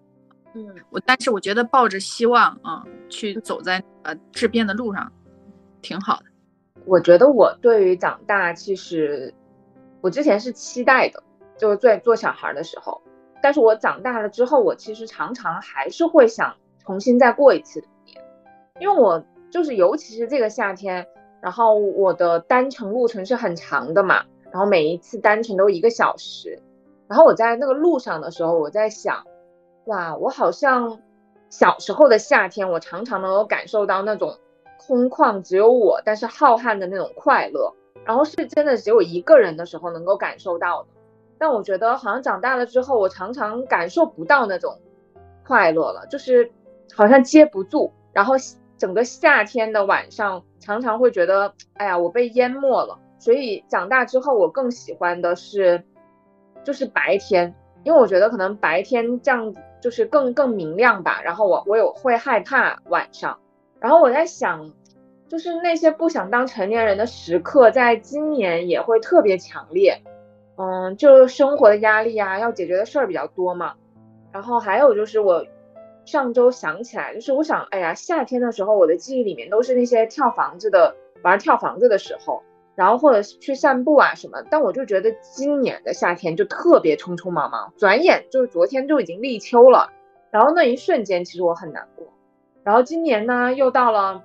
[0.54, 5.12] 嗯，我但是我觉得抱着希望啊，去走在呃质变的路上，
[5.82, 6.26] 挺好的。
[6.86, 9.34] 我觉得我对于长大，其实
[10.02, 11.24] 我之前是期待的，
[11.58, 13.02] 就是在做小孩的时候。
[13.42, 18.22] 但是我长大了之后，我其实常常还是会想重新再过一次童年，
[18.80, 21.06] 因为我就是尤其是这个夏天，
[21.42, 26.60] 然后我的单程路程是很长的嘛，然后每一次单程都一个小时，
[27.08, 29.24] 然后我在那个路上的时候，我在想，
[29.86, 31.00] 哇，我好像
[31.50, 34.38] 小时候的夏天，我常常能够感受到那种
[34.78, 37.74] 空旷只有我，但是浩瀚的那种快乐，
[38.04, 40.90] 然后是真的只有一个人的时候能够感受到的。
[41.38, 44.76] 但我觉得好像长大了之后，我常常感受不到那种
[45.46, 46.52] 快乐了，就是
[46.96, 47.92] 好像接不住。
[48.12, 48.34] 然后
[48.78, 53.00] 整个夏天的晚上，常常会觉得，哎呀，我被淹没了。
[53.20, 55.84] 所以长大之后，我更喜欢的是，
[56.64, 61.22] 就是白天，因为我觉得可能白天这样就是更更明亮吧。
[61.24, 63.40] 然后我我有会害怕晚上。
[63.80, 64.72] 然后我在想，
[65.28, 70.02] 就是那些不想当成年人的时刻，在今年也会特别强烈。
[70.58, 73.74] 嗯，就生活的压力啊，要解决的事儿比较多嘛。
[74.32, 75.46] 然后还有就是我
[76.08, 82.42] 上周想起来，就是我想，哎呀，夏天的时候，我的记忆里面都是那些跳房子的玩跳房子的时候，
[82.76, 84.42] 然后或者是去散步啊什么。
[84.50, 89.92] 但我就觉得今年的夏天就特别匆匆忙忙，转眼就是昨天就已经立秋了。
[90.32, 92.08] 然后那一瞬间，其实我很难过。
[92.64, 94.24] 然后今年呢，又到了，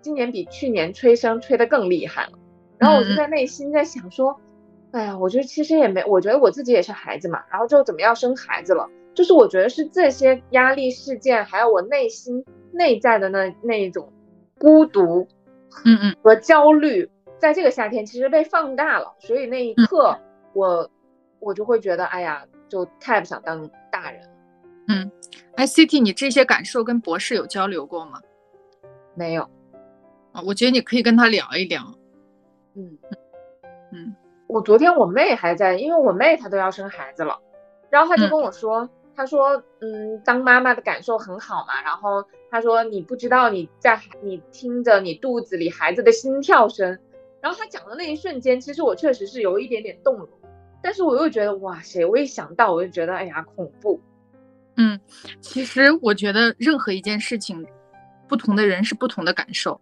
[0.00, 2.32] 今年比去年催生催得更厉害了。
[2.76, 4.40] 然后我就在内心在想说。
[4.90, 14.12] 哎呀，我觉得其实也没，我觉得我自己也是孩子嘛，然后就怎么要生孩子了，就是我觉得是这些压力事件，还有我内心内在的那那一种
[14.60, 15.26] 孤独，
[15.84, 20.16] 嗯嗯和焦虑，在这个夏天其实被放大了，所以那一刻
[20.52, 20.88] 我
[21.40, 24.22] 我就会觉得，哎呀，就太不想当大人。
[24.86, 25.10] 嗯，
[25.56, 28.20] 哎，CT，你这些感受跟博士有交流过吗？
[29.16, 29.42] 没有。
[30.30, 31.82] 啊，我觉得你可以跟他聊一聊。
[32.76, 32.96] 嗯
[33.92, 34.14] 嗯。
[34.46, 37.36] 我昨天我妹还在，因为我妹她都要生孩子了，
[37.90, 46.96] 然后她就跟我说，她说，嗯，当妈妈的感受很好嘛，然后他说你不知道你在你听着你肚子里孩子的心跳声，
[47.40, 50.28] 然后他讲的那一瞬间，其实我确实是有一点点动容，
[50.80, 54.00] 但是我又觉得哇塞，我一想到我就觉得哎呀恐怖。
[54.76, 55.00] 嗯，
[55.40, 57.66] 其实我觉得任何一件事情，
[58.28, 59.80] 不同的人是不同的感受，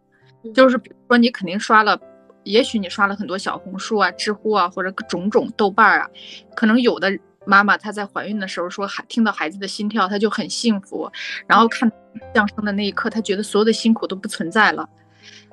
[0.55, 2.01] 就是比如说你肯定刷了。
[2.45, 6.09] 也许你刷了很多小红书啊、知乎啊，或者种种豆瓣啊，
[6.55, 7.11] 可能有的
[7.47, 11.11] 妈妈她在怀孕的时候说，孩听到孩子的心跳，她就很幸福，
[11.47, 11.91] 然后看
[12.35, 14.89] 降生的那一刻，她觉得所有的辛苦都不存在了。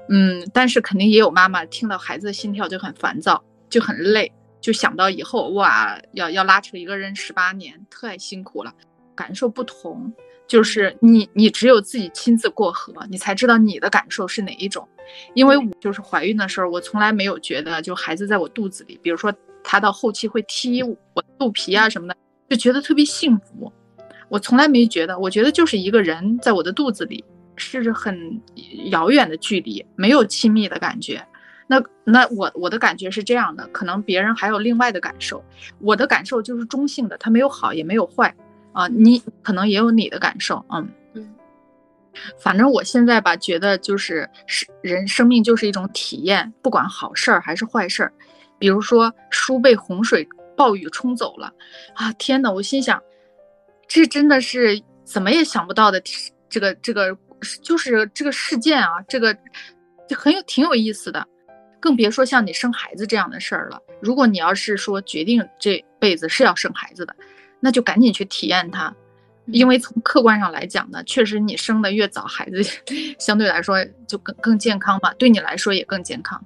[0.10, 4.30] 嗯，但是肯定也有妈妈听到孩子的心跳就很烦躁，就很累，
[4.60, 8.74] 就想到以后哇，要要拉扯一个人十八年，太辛苦了，
[9.16, 10.12] 感受不同。
[10.46, 14.88] 就是你，你只有自己亲自过河，你才知道你的感受是哪一种。
[15.34, 22.16] 因为我就是怀孕的时候，我从来没有觉得就孩子在我肚子里，比如说他到后期会踢我肚皮啊什么的，
[22.50, 23.72] 就觉得特别幸福。
[24.30, 27.24] 我从来没觉得，我觉得就是一个人在我的肚子里，
[27.56, 28.42] 是很
[28.90, 31.26] 遥远的距离，没有亲密的感觉。
[31.68, 35.44] 那那我我的感觉是这样的，可能别人还有另外的感受，
[35.80, 38.36] 我的感受就是中性的，它没有好也没有坏。
[38.74, 41.36] 啊，你可能也有你的感受，嗯嗯，
[42.40, 48.12] 反正我现在吧，觉得就是是人生命就是一种体验，不管好事儿还是坏事儿。
[48.64, 51.54] 比如说书被洪水暴雨冲走了，
[51.96, 53.04] 啊天呐，我心想，
[53.90, 56.02] 这真的是怎么也想不到的，
[56.48, 57.14] 这个这个
[57.62, 59.38] 就是这个事件啊，这个
[60.08, 61.28] 就很有挺有意思的，
[61.78, 63.78] 更别说像你生孩子这样的事儿了。
[64.02, 67.14] 如果你要是说决定这辈子是要生孩子的。
[67.60, 68.96] 那就赶紧去体验它，
[69.48, 72.64] 因为从客观上来讲呢，确实你生的越早，孩子
[73.20, 76.42] 相对来说就更更健康嘛，对你来说也更健康。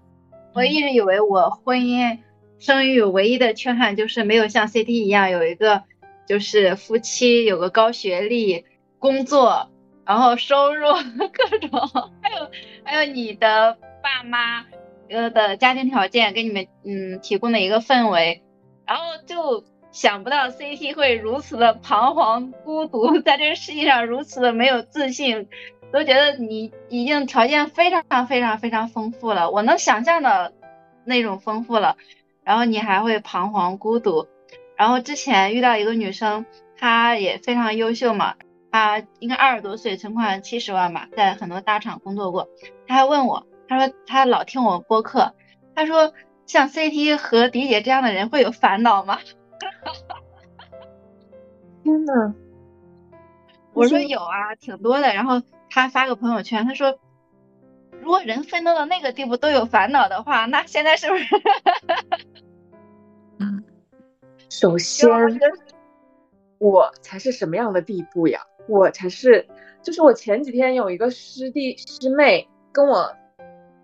[0.58, 2.18] 我一直以为我婚姻
[2.58, 5.84] 生育唯一的缺憾就是没有像 CT 一样有一个
[6.28, 8.66] 就是夫妻有个高学历、
[8.98, 9.70] 工作，
[10.04, 10.88] 然后收入
[11.32, 11.80] 各种，
[12.24, 12.50] 还有
[12.84, 14.66] 还有你的爸妈
[15.10, 18.42] 呃的家庭条件给你们嗯提供的一个氛围，
[18.88, 19.64] 然后就。
[19.90, 25.48] 想不到 CT 会如此的彷徨孤独，在这个世界上如此的没有自信，
[25.92, 30.54] 都觉得你已经条件非常非常非常丰富了，我能想象的
[31.06, 31.98] 那种丰富了，
[32.44, 34.28] 然后你还会彷徨孤独。
[34.76, 36.46] 然后之前遇到一个女生，
[36.78, 38.36] 她也非常优秀嘛，
[38.72, 42.48] 她应该二十多岁，存款七十万吧，在很多大厂工作过，
[42.88, 45.34] 她还问我，她说她老听我播客，
[45.74, 46.14] 她说
[46.46, 49.18] 像 CT 和迪姐这样的人会有烦恼吗？
[51.84, 52.34] 天呐，
[53.74, 55.14] 我说有啊，挺多的。
[55.14, 55.42] 然后
[55.78, 56.98] 他发个朋友圈，他说
[58.02, 61.26] 如果人奋斗到那个地步都有烦恼的话，那现在是不是？
[63.38, 63.64] 嗯，
[64.50, 65.08] 首先
[66.58, 68.42] 我才是什么样的地步呀？
[68.68, 69.48] 我才是，
[69.84, 73.16] 就是我前几天有一个师弟师妹跟我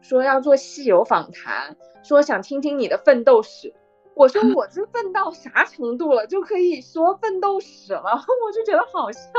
[0.02, 3.72] 说要做西游访谈，说想听听你的奋斗史。
[4.16, 8.02] 我说 我这奋到啥程度了，就可以说奋斗史了，
[8.44, 9.30] 我就觉得好笑。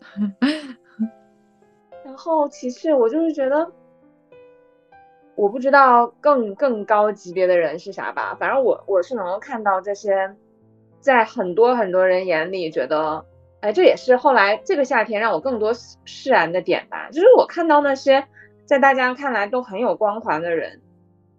[2.04, 3.70] 然后其次，我就是觉得，
[5.36, 10.34] 我不知道更更高级别的人是啥吧，反正我我是能够看到这些，
[11.00, 13.24] 在很多很多人眼里觉得，
[13.60, 15.72] 哎，这也是后来这个夏天让我更多
[16.04, 18.26] 释然的点吧，就是我看到那些
[18.64, 20.80] 在大家看来都很有光环的人。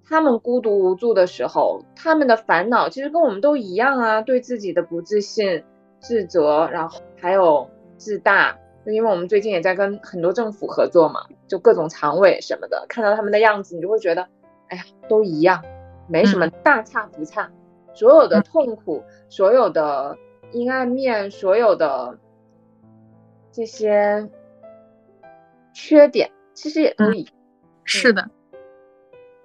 [0.03, 5.63] 他们孤独无助的时候，他们的烦恼其实跟我们都一样啊，对自己的不自信、
[5.99, 8.57] 自责，然后还有自大。
[8.85, 14.27] 就因为我们最近也在跟很多政府合作嘛，就各种常委什么的，看到他们的样子，你就会觉得，
[14.69, 15.63] 哎呀，都一样，
[16.07, 17.51] 没什么大差不差。
[17.93, 20.17] 所有的痛苦，所有的
[20.51, 22.17] 阴暗面，所有的
[23.51, 24.29] 这些
[25.73, 27.33] 缺点，其实也都一样。
[27.83, 28.29] 是的。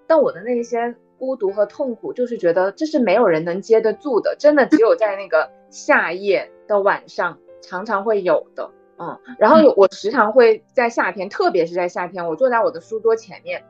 [0.07, 8.71] 但我的那些孤独和痛苦，就是觉得这是没有人能接得住的，真的只有在那个夏夜的晚上，常常会有的。
[8.99, 13.63] 嗯，然后我时常会在夏天，特别是在夏天，我坐在我的书桌前面，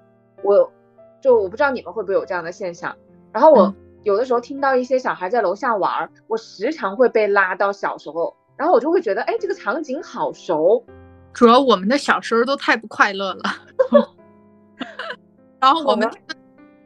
[0.43, 0.73] 我
[1.21, 2.97] 就我不知道你们会不会有这样的现象。
[3.33, 10.85] 然后我有的时候听到一些小孩在楼下玩，我时常会被拉到小时候，然后我就会觉得，哎，这个场景好熟。
[11.33, 13.43] 主要我们的小时候都太不快乐了。
[15.61, 16.09] 然后我们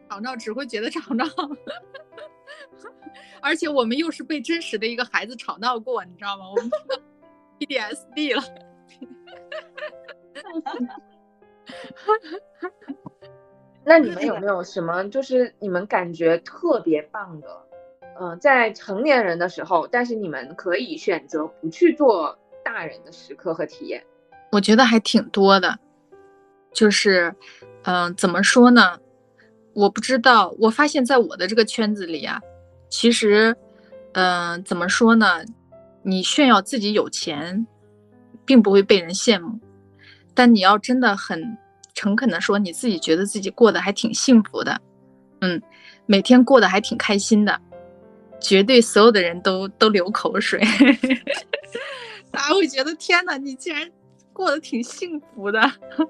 [0.08, 1.24] 吵闹只会觉得吵闹，
[3.42, 6.44] 而且我们又是被真实的一个孩子吵闹过，你知道吗？
[6.50, 6.70] 我们
[7.60, 8.42] PDSD 了。
[13.84, 17.48] 那你们有没有什么就是你们感觉特别棒的？
[18.20, 24.02] 嗯，在成年人的时候，但是你们可以选择不去做大人的时刻和体验。
[24.52, 25.78] 我觉得还挺多的，
[26.72, 27.34] 就是。
[27.84, 28.98] 嗯，怎么说呢？
[29.72, 30.54] 我不知道。
[30.58, 32.38] 我发现，在我的这个圈子里啊，
[32.90, 33.56] 其实，
[34.12, 35.42] 嗯，怎么说呢？
[36.02, 37.66] 你炫耀自己有钱，
[38.44, 39.58] 并不会被人羡慕。
[40.34, 41.58] 但你要真的很
[41.94, 44.80] 诚恳的说，你自己觉得自己过得还挺幸福的，
[45.40, 45.60] 嗯，
[46.06, 47.60] 每天过得还挺开心的，
[48.40, 50.60] 绝对所有的人都都流口水。
[52.30, 53.90] 大家会觉得，天哪，你竟然
[54.32, 55.60] 过得挺幸福的。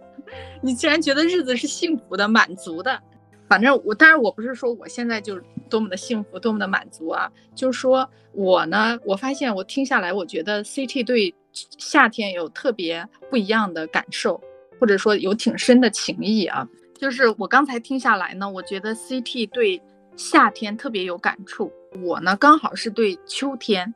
[0.62, 3.02] 你竟然觉得日子是幸福的、满足的，
[3.48, 14.38] 反正我，当然我不是说我现在就多么的幸福、多么的满足啊，就是说我呢，我发现我听下来，我觉得 CT 对夏天有特别不一样的感受，
[14.78, 16.68] 或者说有挺深的情谊啊。
[16.98, 19.80] 就是我刚才听下来呢，我觉得 CT 对
[20.16, 21.72] 夏天特别有感触，
[22.04, 23.94] 我呢刚好是对秋天。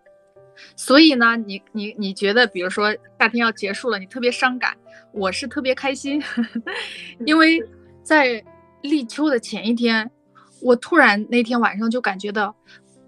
[0.77, 4.77] 所以呢，你你你觉得，比如说夏天要结束了，你特别伤感，
[5.13, 6.23] 我是特别开心，
[7.27, 7.61] 因为
[8.05, 8.41] 在
[8.81, 10.09] 立秋的前一天，
[10.64, 12.57] 我突然那天晚上就感觉到，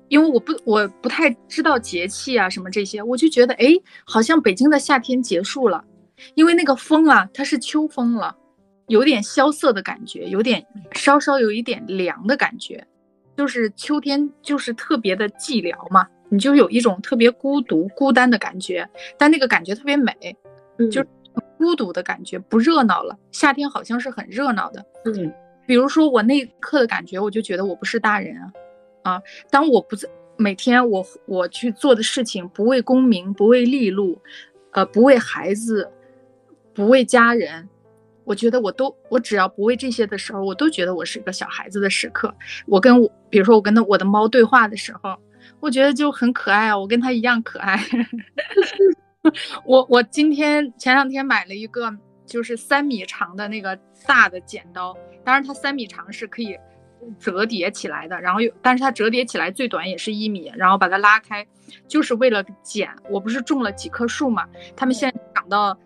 [0.08, 3.68] 因为我不我不太知道节气啊什么这些，我就觉得哎，
[4.04, 5.82] 好像北京的夏天结束了，
[6.34, 8.36] 因为那个风啊，它是秋风了，
[8.88, 12.86] 有点萧瑟的感觉，有点稍稍有一点凉的感觉，
[13.38, 16.06] 就是秋天就是特别的寂寥嘛。
[16.28, 20.12] 你就有一种特别孤独、孤单的感觉，但那个感觉特别美，
[20.90, 21.08] 就是
[21.56, 23.16] 孤独的感觉，不热闹了。
[23.30, 25.32] 夏天好像是很热闹的，嗯。
[25.66, 28.36] 比如说我那一刻的感觉，我就觉得我不是大人
[29.02, 29.22] 啊，啊！
[29.50, 34.20] 当我不在每天我我去做的事情，不为功名，不为利禄，
[34.72, 35.90] 呃，不为孩子，
[36.72, 37.68] 不为家人，
[38.24, 42.34] 我觉得我都我只要不为这些的时候，我都觉得我是一个小孩子的时刻。
[42.66, 45.16] 我跟我，比如说我跟我的猫对话的时候。
[45.60, 47.80] 我觉得就很可爱啊，我跟他一样可爱。
[49.64, 51.88] 我我今天前两天买了一个
[52.26, 56.58] 就是三米长的那个大的剪刀，当然它三米长是可以
[57.18, 61.46] 折叠起来的，然后又，但是它折叠起来最短也是一米，然后把它拉开，
[61.86, 62.90] 就是为了剪。
[63.08, 64.46] 我不是种了几棵树嘛，
[64.76, 65.78] 它们现在长到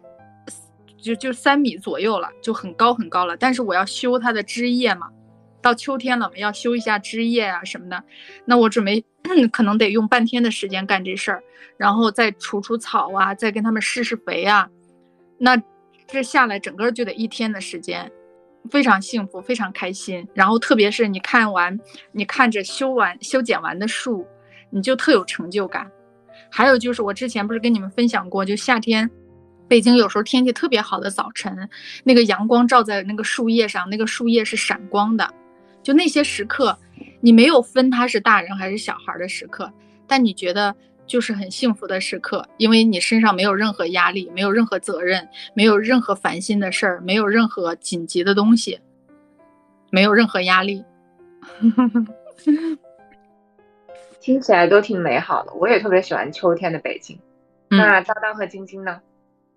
[0.96, 5.08] 就就三米左右了，就很高很高了，但是我要修它的枝叶嘛。
[5.62, 8.02] 到秋天了嘛，要修一下枝叶啊什么的，
[8.46, 9.04] 那我准备
[9.52, 11.42] 可能得用半天的时间干这事儿，
[11.76, 14.70] 然后再除除草啊，再跟他们施施肥啊，
[15.36, 15.62] 那
[16.12, 18.10] 这下来整个就得一天的时间。
[18.70, 20.26] 非常幸福，非常开心。
[20.34, 21.78] 然后特别是你看完，
[22.12, 24.26] 你看着修完修剪完的树，
[24.68, 25.90] 你就特有成就感。
[26.50, 29.10] 还有就是我之前不是跟你们分享过，就夏天，
[29.66, 31.68] 北京有时候天气特别好的早晨，
[32.04, 35.32] 那个阳光照在那个树叶上，那个树叶是闪光的，
[35.82, 36.78] 就那些时刻，
[37.20, 39.72] 你没有分他是大人还是小孩的时刻，
[40.06, 40.76] 但你觉得。
[41.10, 48.78] 就是很幸福的时刻，因为你身上没有任何压力，没有任何责任，没有任何烦心的事儿，没有任何紧急的东西，
[49.90, 50.84] 没有任何压力，
[54.20, 55.52] 听起来都挺美好的。
[55.54, 57.18] 我也特别喜欢秋天的北京。
[57.66, 59.00] 那张张和晶晶呢？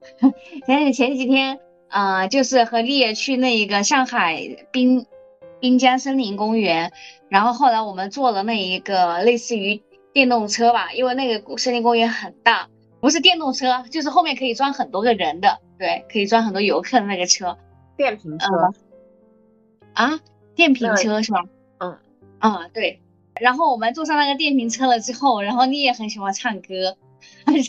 [0.65, 4.41] 前前几天，呃，就是和丽叶去那一个上海
[4.71, 5.05] 滨
[5.59, 6.91] 滨江森林公园，
[7.29, 9.83] 然后后来我们坐了那一个类似于。
[10.13, 12.69] 电动车吧，因为那个森林公园很大，
[13.01, 17.57] 不是电动车，就是后面可以装很多个人的，对，可以装很多游客的那个车，
[17.97, 18.47] 电瓶车，
[19.93, 20.19] 啊，
[20.55, 21.43] 电瓶车是吧？
[21.79, 21.97] 嗯，
[22.39, 23.01] 啊，对。
[23.41, 26.95] 然后我们坐上那个电瓶车了之后，然后你也很喜欢唱歌，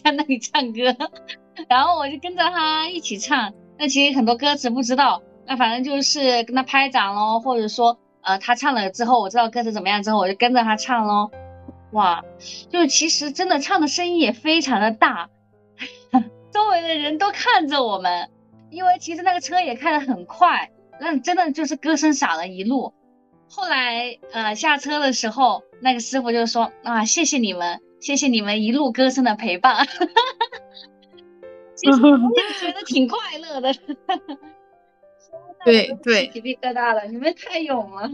[0.03, 0.95] 在那里唱歌，
[1.68, 3.55] 然后我就跟着他一起唱。
[3.78, 11.30] 那其实很多歌词不知道，那反正就是跟他拍掌喽，或者说，呃，他唱了之后，我知道歌词怎么样之后，我就跟着他唱喽。
[11.95, 12.24] 哇，
[12.70, 15.30] 就是其实真的唱的声音也非常的大，
[16.53, 18.30] 周围的人都看着我们，
[18.70, 22.92] 因为其实那个车也开得很快，那真的就是歌声洒了一路。
[23.49, 29.86] 后来呃下车的时候，那个师傅就说啊谢谢你们，谢谢你们一路歌声的陪伴，
[31.76, 33.72] 其实我也觉得挺快乐的。
[35.64, 38.11] 对 对，鸡皮疙瘩了，你们太勇了，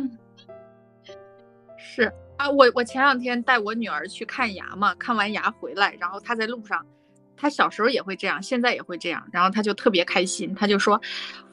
[1.79, 2.13] 是。
[2.41, 6.87] 啊，我我前两天带我女儿去看牙嘛，看完牙回来，然后她在路上，
[7.37, 10.99] 她小时候也会这样，现在也会这样，然后她就特别开心，她就说。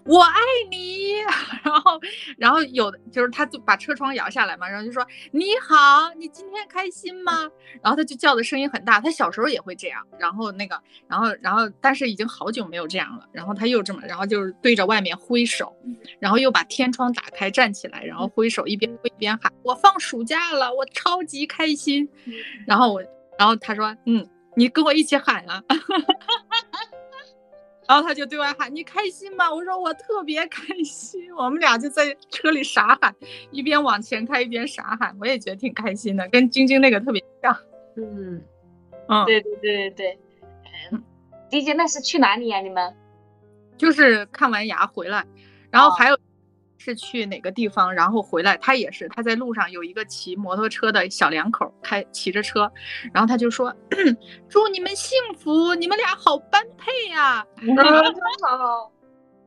[0.07, 0.39] 我爱
[0.71, 1.15] 你，
[1.63, 1.99] 然后，
[2.37, 7.33] 然后有的就是他就把车窗摇下来嘛，然后就说你好，你今天开心吗？
[7.81, 15.75] 然后他就叫的声音很大，他小时候也会这样，然后那个，然后，然后，但是已经好久没有这样了，然后他又这么，然后就是对着外面挥手，
[16.19, 22.07] 然后又把天窗打开站起来，然后挥手一边挥一边喊我放暑假了，我超级开心，
[22.65, 23.01] 然后我，
[23.37, 25.61] 然后他说嗯，你跟我一起喊啊。
[27.87, 33.15] 然后他就对外喊：“你开心吗？”我说：“我特别开心。”我们俩就在车里傻喊，
[33.51, 35.15] 一边往前开一边傻喊。
[35.19, 37.57] 我也觉得挺开心的，跟晶晶那个特别像。
[37.95, 38.41] 嗯，
[39.07, 40.19] 嗯，对对对对对。
[40.91, 41.01] 嗯，
[41.49, 42.59] 晶晶那是去哪里呀？
[42.59, 42.93] 你们？
[43.77, 45.25] 就是看完牙回来，
[45.71, 46.17] 然后还有。
[46.77, 52.71] 是去哪个地方，然后回来，他也是他在路上有一个骑摩托车的小两口开骑着车，
[53.13, 53.75] 然后他就说
[54.47, 58.91] ：“祝你们幸福，你们俩好般配呀。”真好。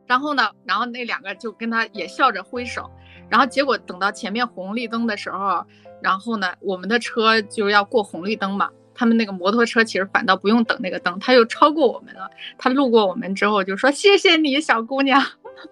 [0.07, 2.91] 然后呢，然后那两个就跟他也笑着挥手，
[3.29, 5.65] 然后结果等到前面红绿灯的时候，
[6.03, 12.29] 然后呢，我们的车就要过红绿灯嘛，他们那个摩托车其实反倒不用等那个灯，他又超过我们了。
[12.59, 15.23] 他路过我们之后就说：“谢谢你，小姑娘。”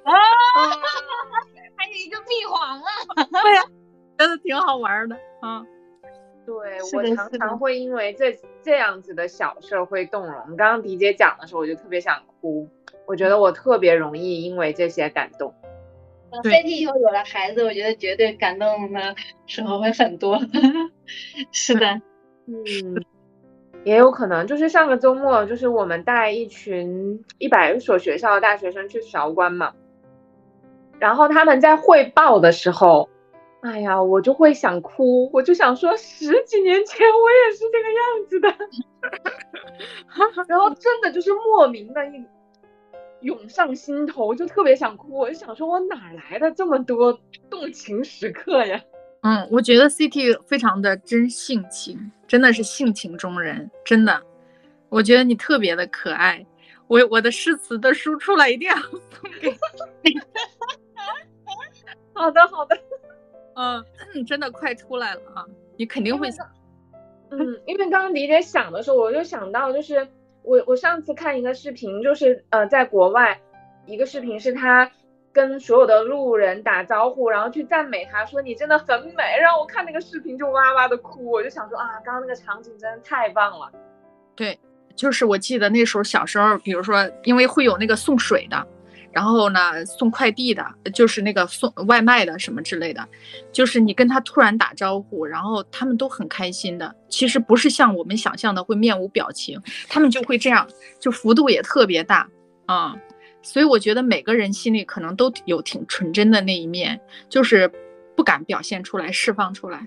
[0.05, 0.12] 啊，
[1.76, 3.43] 还有一个闭环啊！
[3.43, 3.62] 对呀，
[4.18, 5.64] 真的挺好玩的啊。
[6.47, 6.55] 对
[6.95, 10.57] 我常常会因为这这样子的小事会动容。
[10.57, 12.68] 刚刚迪姐讲的时候，我就特别想哭。
[13.07, 15.55] 我觉得我特别容易因为这些感动。
[16.45, 19.14] 飞 T 以后有了孩子，我觉得绝对感动的
[19.47, 20.39] 时候会很多。
[21.53, 21.86] 是的，
[22.47, 23.05] 嗯。
[23.89, 29.72] 也有可能就是上个周末，就是我们带一群一百所学校的大学生去韶关嘛，
[30.99, 33.09] 然后他们在汇报的时候，
[33.62, 38.55] 哎呀，我就会想哭，我就想说十几年前我也是这个样子的，
[40.49, 42.22] 然后真的就是莫名的一
[43.20, 47.18] 涌上心头，就特别想哭，我就想说我哪来的这么多
[47.49, 48.82] 动情时刻呀？
[49.22, 54.22] 嗯，我觉得 CT 非常的真性情，真的是性情中人，真的。
[54.88, 56.46] 我觉得你特别的可爱，
[56.86, 59.50] 我我的诗词的书出来一定要送给
[60.04, 60.20] 你。
[62.14, 62.78] 好的好的，
[63.54, 63.84] 嗯，
[64.24, 65.44] 真的快出来了啊，
[65.76, 66.28] 你肯定会。
[67.30, 70.08] 嗯，因为刚刚李姐想的时候，我就想到，就是
[70.42, 73.40] 我我上次看一个视频，就是呃，在国外
[73.84, 74.90] 一个视频是他。
[75.33, 83.70] 跟所有的路人打招呼，然后去赞美他，说你真的很美，让我看那个视频就哇哇的哭，我就想说啊，刚刚那个场景真的太棒了。
[84.35, 84.59] 对，
[84.97, 88.66] 就是我记得那时候小时候，比如说因为会有那个送水的，
[89.12, 93.07] 然后呢送快递的，就是那个送外卖的什么之类的，
[93.53, 96.95] 就是你跟他突然打招呼，然后他们都很开心的。
[97.09, 100.66] 其实不是像我们想象的会面无表情，他们就会这样，
[100.99, 102.29] 就幅度也特别大
[102.66, 102.97] 啊。
[103.43, 107.70] 所以我觉得每个人心里可能都有挺纯真的那一面，就是
[108.16, 109.86] 不敢表现出来、释放出来。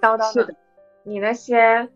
[0.00, 0.54] 叨叨是的，
[1.04, 1.88] 你那些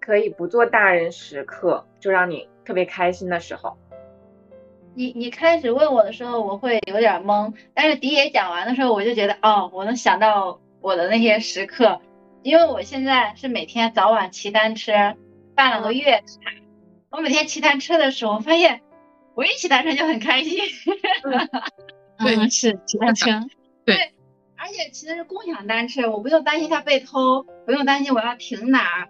[0.00, 3.76] 可以不做大人时刻，就让你特别开心的时候，
[4.94, 12.00] 你你开始问我的时候，我会有点懵，但是迪爷讲完的时候，我就觉得哦，我能想到我的那些时刻，
[12.42, 14.92] 因为我现在是每天早晚骑单车，
[15.54, 16.52] 办了个月卡，
[17.10, 18.82] 我每天骑单车的时候，发现
[19.36, 20.58] 我一骑单车就很开心，
[22.18, 23.30] 对嗯，是骑单车，
[23.84, 24.12] 对
[24.56, 29.08] 而且骑的是共享单车，我不用担心它被偷，不用担心我要停哪儿，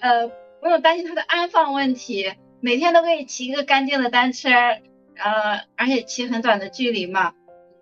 [0.00, 0.28] 呃，
[0.60, 7.34] 不用担心它的安放问题，每天都可以骑一个干净的单车，呃，而且骑很短的距离嘛，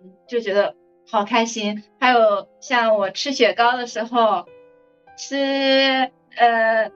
[0.03, 0.75] 嗯就觉得
[1.09, 1.83] 好开心。
[1.99, 4.45] 还有像我吃雪糕的时候，
[5.17, 6.91] 吃呃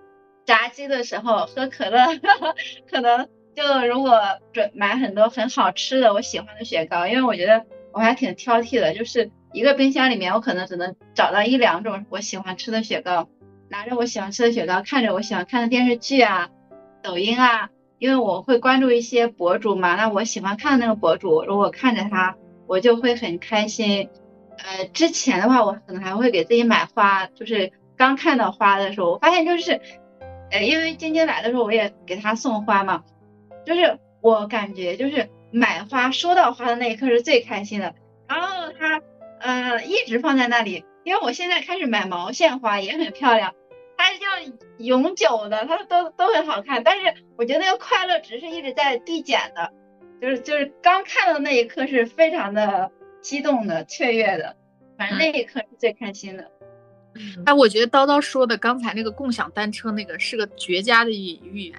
[0.45, 2.05] 炸鸡的时候，喝可乐，
[2.91, 3.29] 可能
[3.59, 4.21] 就如果
[4.53, 13.27] 准买很多很好吃的我喜欢的雪糕，因为我觉得我还挺挑剔的，就是一个冰箱里面我可能只能找到一两种我喜欢吃的雪糕，
[13.67, 16.49] 拿着我喜欢吃的雪糕，看着我喜欢看的电视剧啊、
[17.03, 24.09] 抖音啊，因为我会关注一些博主嘛，那我喜欢看的那个博主，如果看着他，我就会很开心。
[24.57, 29.81] 呃，之前的话，我可能还会给自己买花，就是刚看到花的时候，我发现就是，
[30.49, 33.03] 呃，因为晶晶来的时候，我也给她送花嘛，
[33.65, 37.93] 就是我感觉就是买花收到花的那一刻是最开心的，
[38.27, 39.01] 然后它
[39.39, 43.53] 呃一直放在那里，因为我现在开始买毛线花也很漂亮，
[43.97, 44.25] 它是叫
[44.77, 49.71] 永久的，它都都很好看，但是我觉得那个快乐值是一直在递减的，
[50.21, 52.91] 就是就是刚看到那一刻是非常的
[53.21, 54.55] 激动的、雀跃的，
[54.97, 56.51] 反正那一刻是最开心的。
[57.45, 61.73] 哎，我觉得叨叨说的刚才那个共享单车那个是个绝佳的隐喻。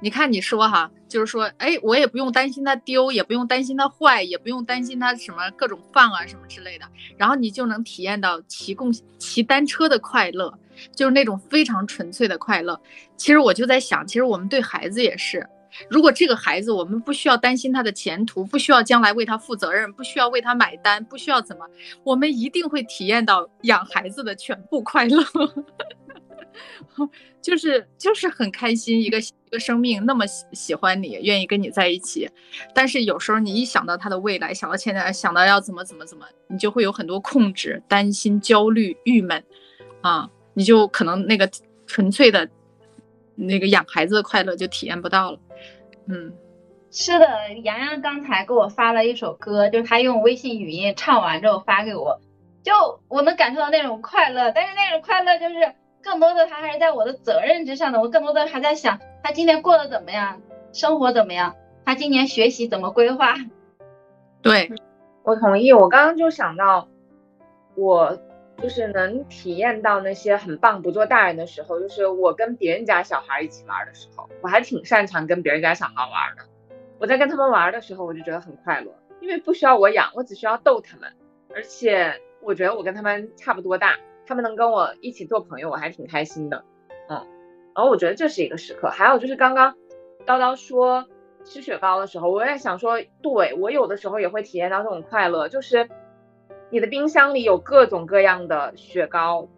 [0.00, 6.86] 你看你说哈，就是说，哎，我也不用担心它丢，也不用担心它坏，也不用担心它什么各种放啊什么之类的，
[7.16, 10.56] 然后你就能体验到骑共骑单车的快乐，
[10.94, 12.80] 就是那种非常纯粹的快乐。
[13.16, 15.44] 其实我就在想，其实我们对孩子也是，
[15.90, 21.66] 如果这个孩子我们不需要担心他的前途，不需要将来为他负责任，不需要为他买单，不需要怎么，
[22.04, 25.24] 我们一定会体验到养孩子的全部快乐。
[27.40, 32.28] 就是就是很开心，一个一个生命那么喜喜欢你，愿意跟你在一起，
[32.74, 39.42] 但是有时候你一想到他的未来，想到现在，想到要怎么怎么怎么，你就会有很多控制、担心、焦虑、郁闷，
[40.00, 41.48] 啊，你就可能那个
[41.86, 42.48] 纯粹的，
[43.34, 45.38] 那个养孩子的快乐就体验不到了，
[46.08, 46.32] 嗯。
[46.90, 47.26] 是的，
[47.64, 52.18] 洋洋刚才给我发了一首歌，就是他用微信语音唱完之后发给我，
[52.62, 52.72] 就
[53.08, 55.54] 我能感受到那种快乐，但是那种快乐就是
[56.02, 60.40] 更多的他还是在我的责任之上的，我更多的还在想他今天过得怎么样，
[60.72, 63.34] 生活怎么样，他今年学习怎么规划。
[64.40, 64.70] 对，
[65.22, 65.72] 我同意。
[65.72, 66.88] 我刚刚就想到，
[67.74, 68.18] 我
[68.62, 76.44] 就是能体验到那些很棒不做大人的时候，就是我跟别人家小孩一起玩的时候，我还挺擅长跟别人家小孩玩的。
[76.98, 81.12] 我在跟他们玩的时候，我就觉得很快乐，因为不需要我养，我只需要逗他们，
[81.54, 83.96] 而且我觉得我跟他们差不多大，
[84.28, 86.64] 他们能跟我一起做朋友，我还挺开心的。
[87.08, 87.16] 嗯，
[87.74, 88.90] 然后我觉得这是一个时刻。
[88.90, 89.74] 还有就是刚刚
[90.26, 91.06] 叨叨说
[91.44, 95.88] 吃雪糕的时候，我也想说，对我有的时候也会体验到这种快乐，就是
[96.70, 99.48] 你的冰箱里有各种各样的雪糕，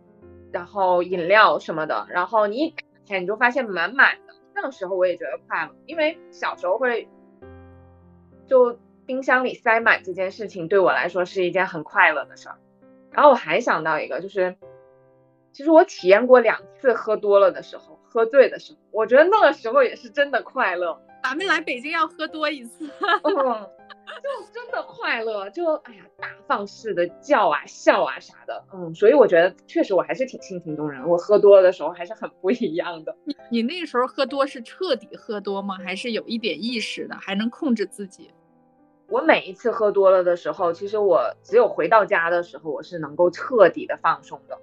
[0.52, 2.76] 然后饮料什么的，然后你一打
[3.08, 7.08] 开你就发现满满的，那个时候我也觉得快乐，因为小时候会。
[8.46, 12.58] 就冰箱里塞满这件事情对我来说是一件很快乐的事儿。
[13.12, 14.56] 然后我还想到一个，就是
[15.52, 21.00] 其实我体验过两次喝多了的时候，喝醉的时候，我觉得那个时候也是真的快乐。
[21.22, 23.32] 咱们来北京要喝多一次，嗯，
[24.22, 33.14] 就真的快乐，就哎呀大放肆的叫啊笑啊啥的，嗯，所以我觉得确实我还是挺性情中人，我喝多了的时候还是很不一样的。
[33.24, 35.76] 你你那时候喝多是彻底喝多吗？
[35.84, 38.30] 还是有一点意识的，还能控制自己？
[39.10, 44.56] 我每一次喝多了的时候，其实我只有回到家的时候，我是能够彻底的放松的。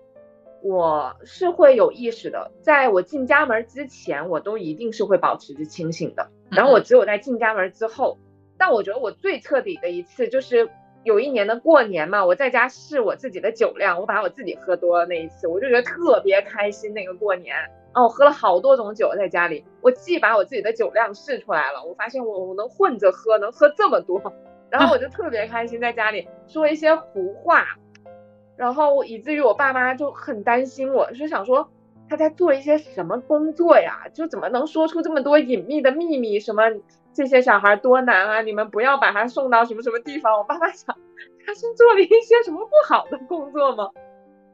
[0.63, 6.29] 我是会有意识的，在我进家门之前，我都一定是会保持着清醒的。
[6.49, 8.17] 然后我只有在进家门之后，
[8.57, 10.69] 但我觉得我最彻底的一次就是
[11.07, 16.93] 有一年的过年嘛，我在家试我自己的酒量，我把我自己喝多了那一次，我就觉得特别开心。
[16.93, 17.55] 那个过年，
[17.93, 24.21] 啊，我喝了好多种酒在家里，我既把我自己的酒量试出来了，我发现我我能混着喝，能喝这么多，
[24.69, 27.65] 然后我就特别开心，在家里说一些胡话。
[28.57, 31.69] 然后以至于我爸妈就很担心我，是想说
[32.09, 34.09] 他在做一些什么工作呀？
[34.13, 36.37] 就怎么能说出这么多隐秘的秘密？
[36.41, 36.63] 什么
[37.17, 40.37] 这些小孩多难啊，你们不要把他送到什么什么地方。
[40.37, 40.95] 我爸妈想，
[41.43, 43.89] 他是做了一些什么不好的工作吗？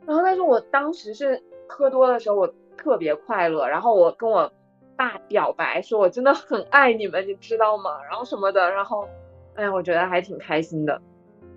[0.08, 4.50] 然后但是我当时是喝多的时候，我特别快乐，然后我跟我
[4.96, 8.02] 爸表白说，我真的很爱你们，你知道吗？
[8.10, 9.10] 然后什么的，然后，
[9.56, 11.02] 哎呀，我觉得还挺开心的。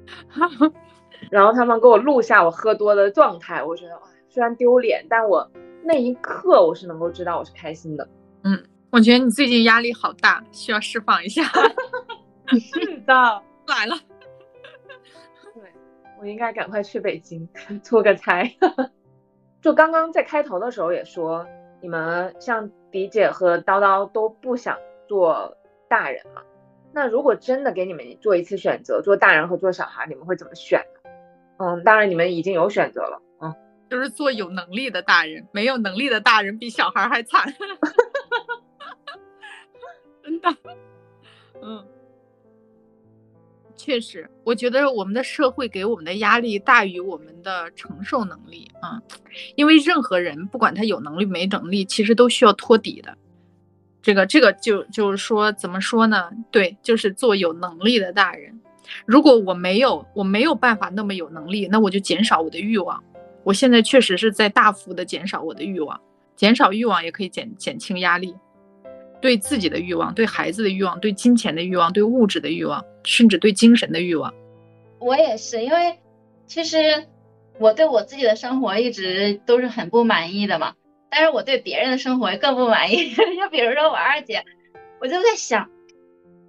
[1.31, 5.49] 然后他们给我录下我喝多的状态，我觉得哇，虽然丢脸，但我
[5.85, 8.09] 那一刻我是能够知道我是开心的。
[8.43, 8.65] 嗯，
[8.97, 11.43] 我觉得你最近压力好大，需要释放一下。
[12.49, 13.13] 是的，
[13.69, 13.95] 来了。
[15.55, 15.63] 对，
[16.19, 17.47] 我应该赶快去北京
[17.85, 18.43] 出个差。
[19.61, 21.47] 就刚刚在开头的时候也说，
[21.83, 25.55] 你们像迪姐和叨叨都不想做
[25.91, 26.41] 大人嘛？
[26.95, 31.11] 那如果真的给你们做一次选择，做大人和做小孩，你们会怎么选呢？
[31.59, 33.55] 嗯，当然你们已经有选择了，嗯，
[33.91, 37.45] 就是做有能力的大人，没有能力的大人比小孩还惨。
[41.63, 41.85] 嗯，
[43.77, 49.01] 确实，我觉得我们的社会给我们的压力大于我们的承受能力啊，
[49.55, 53.17] 因为任何人不管他有能力没能力，其实都需要托底的。
[54.03, 56.31] 这个这个就就是说怎么说呢？
[56.51, 58.61] 对，就是做有能力的大人。
[59.05, 63.03] 如果我没有我没有办法那么有能力，那我就减少我的欲望。
[63.43, 66.01] 我现在确实是在大幅的减少我的欲望，
[66.37, 68.35] 减少欲望也可以减减轻压力。
[69.21, 74.33] 对自己的欲望，对孩子的欲望，对金钱的欲望，对物质的欲望，甚至对精神的欲望。
[74.99, 75.99] 我也是，因为
[76.47, 77.07] 其实
[77.59, 80.75] 我对我自己的生活一直都是很不满意的嘛。
[81.09, 83.11] 但是我对别人的生活更不满意。
[83.15, 84.45] 就比如说我二姐，
[85.01, 85.71] 我就在想，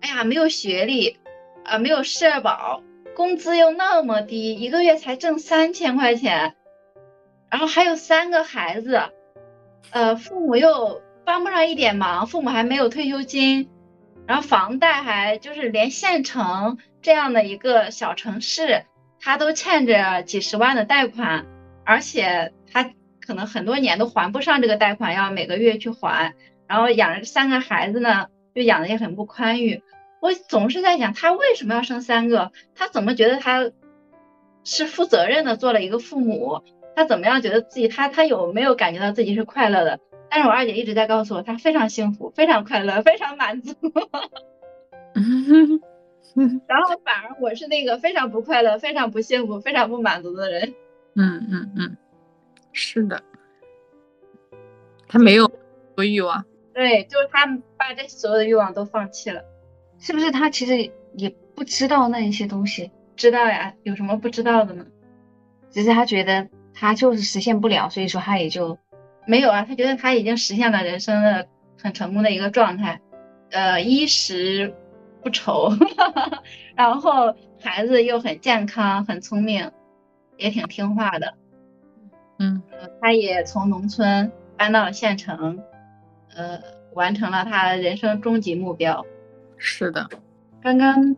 [0.02, 1.18] 哎呀，没有学历，
[1.64, 2.84] 啊，没有社保，
[3.16, 6.56] 工资又那么低，一个月才挣三千块钱，
[7.50, 9.02] 然后还有三个孩子，
[9.92, 11.02] 呃，父母又。
[11.28, 13.70] 帮不上一点忙，父母还没有退休金，
[14.26, 18.86] 然后房贷还就是连县城这样的一个小城市，
[19.20, 21.46] 他都欠着几十万的贷款，
[21.84, 26.34] 而且他可能很多年都还不上这个贷款，要每个月去还，
[26.66, 29.84] 然后养着三个孩子呢，就养的也很不宽裕。
[30.22, 32.54] 我总是在想，他为什么要生三个？
[32.74, 33.70] 他怎么觉得他
[34.64, 36.62] 是负责任的做了一个父母？
[36.96, 40.00] 他怎么样觉得自己他他有没有感觉到自己是快乐的？
[40.30, 43.74] 但是我二姐一直在告诉我，她非常幸福，非常快乐，非常满足。
[46.68, 50.76] 然后反而我是那个非常不快乐、非常不幸福、非常不满足的人。
[51.16, 51.98] 嗯嗯嗯，
[52.74, 53.24] 是的，
[55.08, 55.52] 他没有
[55.98, 56.46] 欲望。
[56.74, 57.48] 对，就是他
[57.78, 59.44] 把这所有的欲望都放弃了。
[60.00, 62.92] 是不是他其实也不知道那一些东西？
[63.16, 64.86] 知道呀，有什么不知道的呢？
[65.72, 68.78] 只是他觉得他就是实现不了，所以说他也就。
[69.28, 71.48] 没有啊，他觉得他已经实现了人生的
[71.78, 73.02] 很成功的一个状态，
[73.52, 74.74] 呃，衣食
[75.22, 75.70] 不愁，
[76.76, 79.70] 然后孩子又很健康、很聪明，
[80.38, 81.34] 也挺听话的。
[82.40, 82.64] 嗯，
[83.02, 85.62] 他也从农村搬到了县城，
[86.34, 86.62] 呃，
[86.94, 89.06] 完成了他人生终极目标。
[89.58, 90.08] 是的，
[90.62, 91.18] 刚刚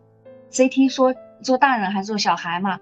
[0.50, 2.80] CT 说做大人还是做小孩嘛，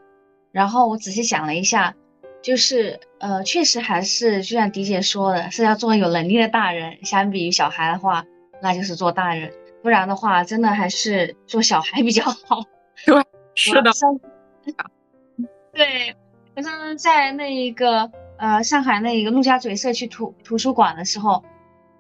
[0.53, 1.95] 然后我仔细想了一下。
[2.41, 7.05] 就是呃，确实还是就像迪姐说的，是要做有能力的大人。
[7.05, 8.25] 相比于小孩的话，
[8.63, 12.63] 那就是做大人，不然的话，真的还是做小孩比较好。
[13.05, 13.25] 对，
[13.55, 13.91] 是的。
[15.75, 16.15] 对，
[16.57, 21.45] 我上次在那一个呃上海那一个陆家嘴社区图图书馆的时候，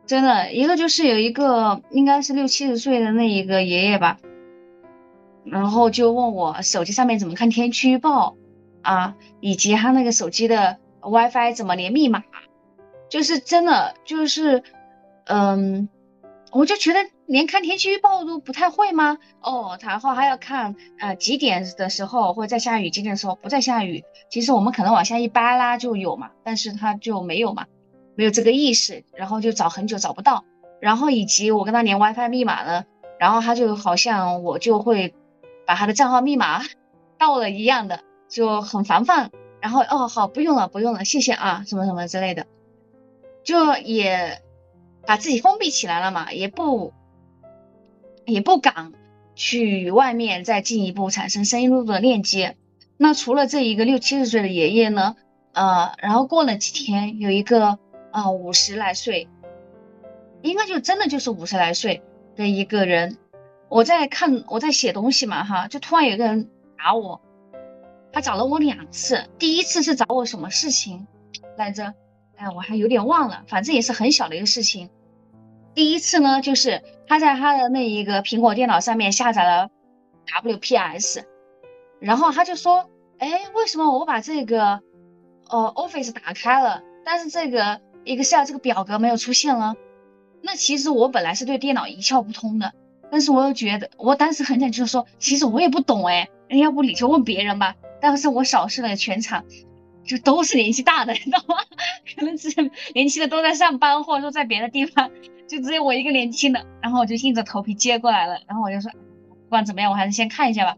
[0.06, 4.18] 真的一个就是有一个应该是六七十岁的那一个爷爷吧，
[5.44, 8.36] 然后就问我手机上面怎么看天气预报。
[8.88, 12.24] 啊，以及他那个手机的 WiFi 怎么连密码，
[13.10, 14.62] 就是真的就是，
[15.26, 15.90] 嗯，
[16.52, 19.18] 我就觉得连看天气预报都不太会吗？
[19.42, 24.04] 哦，然后还要看呃几点的时候会在下雨，几点的时候不在下雨。
[24.30, 27.66] 其实我们可能往下一扒拉就有嘛，但是他就没有嘛，
[28.16, 30.44] 没有这个意识，然后就找很久找不到。
[30.80, 32.86] 然后以及我跟他连 WiFi 密码呢，
[33.18, 35.14] 然后他就好像我就会
[35.66, 36.62] 把他的账号密码
[37.18, 38.07] 盗了一样的。
[38.28, 42.46] 就很防范，然后哦好不用了不用了谢谢啊什么什么之类的，
[43.42, 44.42] 就也
[45.06, 46.92] 把自己封闭起来了嘛，也不
[48.26, 48.92] 也不敢
[49.34, 52.56] 去外面再进一步产生深入的链接。
[52.98, 55.16] 那除了这一个六七十岁的爷爷呢，
[55.52, 57.78] 呃，然后过了几天，有一个
[58.12, 59.28] 呃五十来岁，
[60.42, 62.02] 应该就真的就是五十来岁
[62.36, 63.16] 的一个人，
[63.68, 67.20] 我在看我在写东西嘛哈，就突然有个人打我。
[68.18, 71.06] 他找了我两次，第一次是找我什么事情
[71.56, 71.94] 来着？
[72.34, 74.90] 哎，我还有点忘了，反正也是很小的一个事情。
[75.72, 79.70] 第一次呢，就是他在他的那一个苹果电脑上面下载了
[80.42, 81.22] WPS，
[82.00, 84.80] 然后他就说，哎，为什么我把这个
[85.48, 89.76] 呃 Office 打开了，但是这个 Excel 这个表格没有出现了？
[90.42, 92.72] 那其实我本来是对电脑一窍不通的，
[93.12, 97.76] 但是我又觉得，我当时很想就是说，其实我也不懂哎，要不你就问别人吧。
[98.00, 99.44] 但是我扫视了全场，
[100.04, 101.56] 就都是年纪大的， 你知道吗？
[102.16, 102.48] 可能只
[102.94, 105.10] 年轻的都在上班，或者说在别的地方，
[105.48, 106.64] 就只有我一个年轻的。
[106.80, 108.40] 然后我就硬着头皮接过来了。
[108.46, 110.76] 然后我就说，不管怎么样，我还是先看一下吧。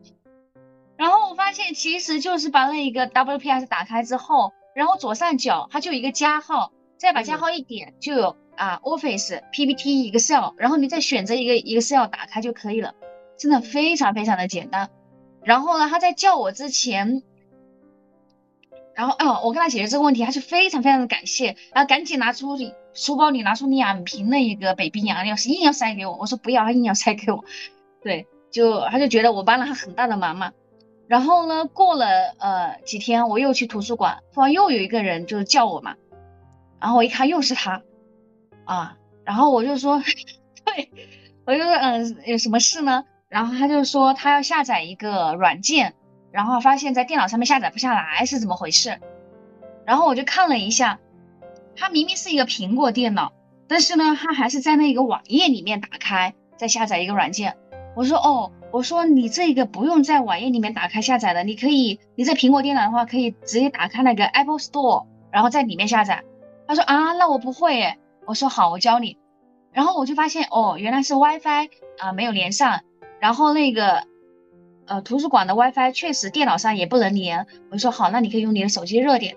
[0.96, 12.94] 然后我发现，其实就是把那一个 WPS 打开之后，然后左上角它就有一个加号，再把加号一点，就有啊 Office、PPT、Excel，然后你再选择一个 Excel 打开就可以了，
[13.38, 14.90] 真的非常非常的简单。
[15.44, 17.22] 然后呢，他在叫我之前，
[18.94, 22.58] 然后哦，我跟他解决这个问题，他就非常非常的感谢，然后赶紧拿出
[22.92, 27.44] 书包里拿出两瓶那个北冰洋，要是硬要塞给我，我说不要，他硬要塞给我，
[28.02, 30.52] 对，就他就觉得我帮了他很大的忙嘛。
[31.06, 32.06] 然后呢，过了
[32.38, 35.96] 呃几天，我又去图书馆，突然又有一个人就是叫我嘛，
[36.80, 37.82] 然后我一看又是他，
[38.64, 40.00] 啊，然后我就说，
[40.64, 40.90] 对，
[41.46, 43.04] 我就说嗯，有什么事呢？
[43.30, 45.94] 然后他就说他要下载一个软件，
[46.32, 49.00] 然后发现在电脑上面下载不下来是怎么回事？
[49.86, 50.98] 然后我就看了一下，
[51.76, 53.32] 他明明是一个苹果电脑，
[53.68, 57.56] 但是呢，他还是在那个网页里面打开再下载一个软件。
[57.94, 66.24] 我说哦，我说你这个不用在网页里面打开下载的，你可以你在苹果电脑的话可以直接打开那个 Apple Store，然后在里面下载。
[66.66, 67.98] 他说啊，那我不会诶。
[68.26, 69.18] 我说好，我教你。
[69.72, 71.68] 然后我就发现哦，原来是 WiFi
[71.98, 72.80] 啊没有连上。
[73.20, 74.04] 然后那个，
[74.86, 77.46] 呃，图书馆的 WiFi 确实电脑上也不能连。
[77.70, 79.36] 我就说好，那你可以用你的手机热点。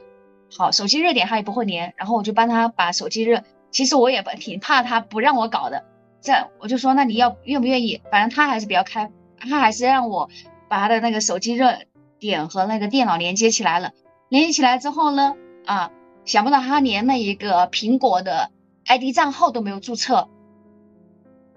[0.56, 1.94] 好，手机热点它也不会连。
[1.98, 3.44] 然后我就帮他把手机热。
[3.70, 5.84] 其实我也挺怕他不让我搞的。
[6.22, 8.02] 这我就说，那你要愿不愿意？
[8.10, 10.30] 反正他还是比较开，他还是让我
[10.70, 11.80] 把他的那个手机热
[12.20, 13.92] 点和那个电脑连接起来了。
[14.30, 15.92] 连接起来之后呢，啊，
[16.24, 18.52] 想不到他连那一个苹果的
[18.86, 20.30] ID 账号都没有注册。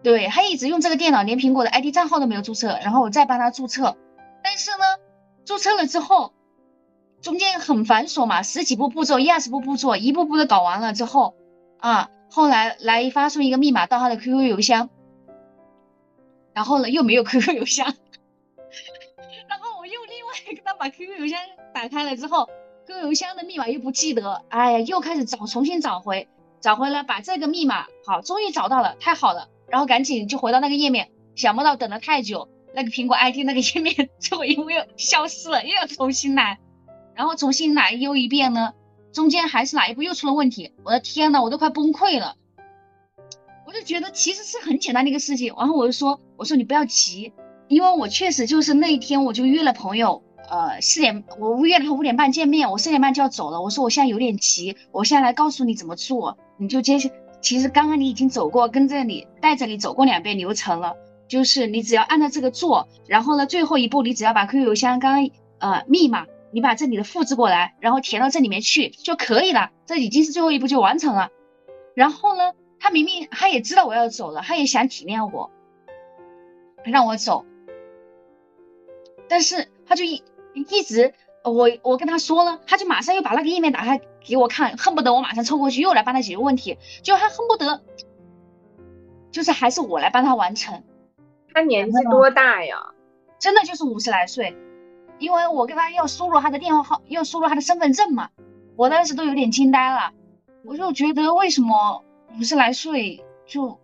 [0.07, 3.97] 对他一直用这个电脑，连苹果的 ID 账号都没有注册，然后我再帮他注册，
[4.41, 4.85] 但是呢，
[5.45, 6.33] 注册了之后，
[7.23, 11.35] 中间很繁琐嘛，十几步步骤，一二十步步骤，一步步的搞完了之后，
[11.79, 14.91] 啊，后来来发送一个密码到他的 QQ 邮箱，
[16.55, 17.93] 然后呢又没有 QQ 邮箱，
[19.49, 21.41] 然后我又另外给他把 QQ 邮箱
[21.75, 22.49] 打开了之后
[22.87, 26.29] ，QQ 邮箱的密码又不记得，哎呀，又开始找，重新找回，
[26.61, 29.49] 找回来把这个密码，好，终于找到了，太好了。
[29.71, 36.59] 然后赶紧就回到那个页面，想不到等了太久，那个苹果 ID 那个页面最后一步又消失了，又要重新来，
[37.15, 38.75] 然后重新来又一遍呢，
[39.13, 40.73] 中间还是哪一步又出了问题？
[40.85, 42.37] 我的天呐，我都快崩溃了！
[43.67, 47.33] 我就觉得其实是很简单的一个事情，然后我就说，我说你不要急，
[47.69, 57.11] 因为我确实就是那一天我就约了朋友，呃，四点我约了他五点半见面，我四点半就要走了，我说我现在有点急，我现在来告诉你怎么做，你就接下。
[57.41, 60.97] 其实刚刚你已经走过，跟着你带着你走过两遍流程了，
[61.29, 69.71] 就是你只要按照这个做，然后呢，最后一步你只要把 QQ 邮箱刚刚呃密码，你把这里的复制过来，然后填到这里面去就可以了。
[69.85, 71.31] 这已经是最后一步就完成了。
[71.95, 75.51] 然后呢，他明明他也知道我要走了，他也想体谅我，
[76.85, 77.45] 让我走，
[79.29, 81.15] 但是他就一一直。
[81.51, 87.83] 我我跟他说了，他就马上又把那个页面打开给我看，恨不得我马上凑过去又来帮他解决问题，就他恨不得，
[89.31, 90.83] 就是还是我来帮他完成。
[91.55, 92.77] 他年纪多大呀？
[93.39, 94.57] 真的就是五十来岁，
[95.19, 98.31] 因为我跟他要输入他的电话号，要输入他的身份证嘛，
[98.77, 100.13] 我当时都有点惊呆了，
[100.65, 102.03] 我就觉得为什么
[102.39, 103.79] 五十来岁就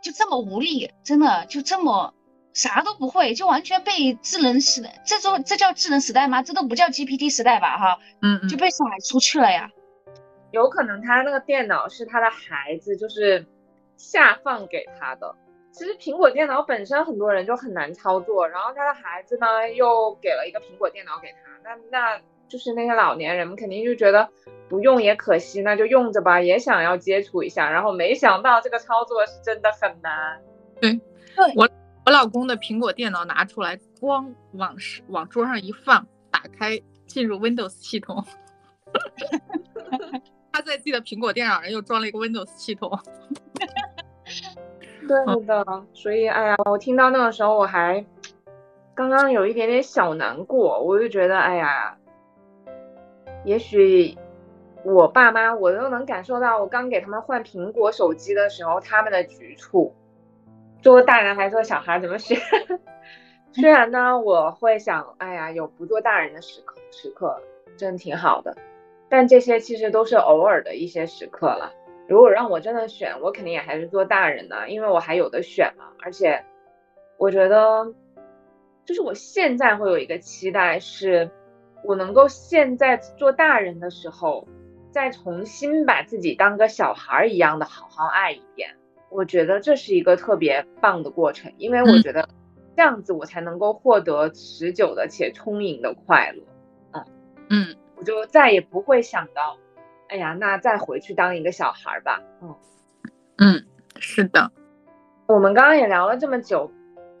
[0.00, 2.14] 就这么无力，真的就这么。
[2.58, 6.42] 啥都不会，就完全被智能时代，这都这叫智能时代吗？
[6.42, 7.78] 这都不叫 GPT 时代吧？
[7.78, 9.70] 哈，嗯，就被甩出去了呀。
[10.50, 13.46] 有可能他那个电脑是他的孩子，就是
[13.96, 15.36] 下放给他的。
[15.70, 24.28] 其实苹果电脑本身很多人就很难操作，然后他的孩子呢又给了一个苹果电脑给他，那那就是那些老年人们肯定就觉得
[24.68, 30.40] 不用也可惜，那就用着吧，也想要接触一下，然后没想到这个操作是真的很难。
[30.80, 31.00] 对，
[31.36, 31.68] 对我。
[32.08, 34.74] 我老公的苹果电脑拿出来，光往
[35.08, 38.24] 往桌上一放，打开进入 Windows 系统。
[40.50, 42.98] 他在自己的苹果电脑上又装了一个 Windows 系统。
[45.06, 48.02] 对的，所以哎呀，我听到那个时候我还
[48.94, 51.94] 刚刚有一点点小难过，我就觉得哎呀，
[53.44, 54.16] 也许
[54.82, 59.94] 我爸妈，我都能感受到，我刚给他们换苹果手机的时候，他们的局促。
[60.82, 62.38] 做大人还做小孩怎么选？
[63.52, 67.40] 虽然呢，我会想，哎呀，有不做大人的时刻，时刻
[67.76, 68.56] 真挺好的。
[69.08, 71.72] 但这些其实都是偶尔的一些时刻了。
[72.06, 75.86] 如果让我真的选，我肯定也还是做大人呢，因为我还有的选嘛。
[76.02, 76.44] 而且，
[77.16, 77.94] 我觉得，
[78.84, 81.30] 就是我现在会有一个期待，是
[81.82, 84.46] 我能够现在做大人的时候，
[84.90, 88.76] 再重新把自己当个小孩一样的好好爱一遍。
[89.10, 92.28] 我觉得这是一个特别棒的过程，因为我觉得
[92.76, 96.42] 这样子我才能够获得持久的且充盈的快乐。
[96.92, 97.04] 嗯
[97.50, 97.76] 嗯。
[97.96, 99.58] 我就再也不会想到，
[100.06, 102.22] 哎呀，那再回去当一个小孩吧。
[102.40, 102.54] 嗯
[103.38, 103.64] 嗯，
[103.98, 104.52] 是的。
[105.26, 106.70] 我们刚刚也聊了这么久，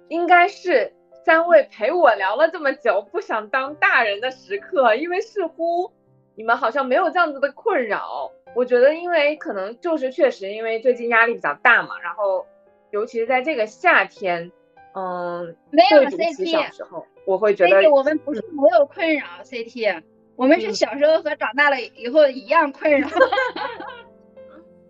[0.06, 0.92] 应该是
[1.24, 5.90] 三位陪我聊了这么久，不想当大人的时刻，因为似乎
[6.38, 8.30] 你们好像没有这样子的困扰。
[8.54, 12.46] 我觉得，因为可能就是确实因为最近压力比较大嘛，然后
[12.92, 14.52] 尤其是在这个夏天，
[14.94, 20.04] 嗯，没有 CT 小时候，我会觉得我们不是没有困扰 CT。
[20.36, 23.08] 我们是小时候和长大了以后一样困扰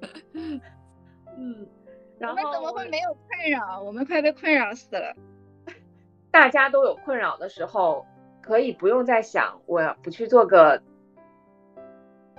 [0.34, 1.66] 嗯，
[2.20, 3.80] 我们怎么会没有困扰？
[3.82, 5.14] 我们快被困扰死了。
[6.30, 8.04] 大家都有困扰的时候，
[8.42, 10.82] 可以不用再想我不去做个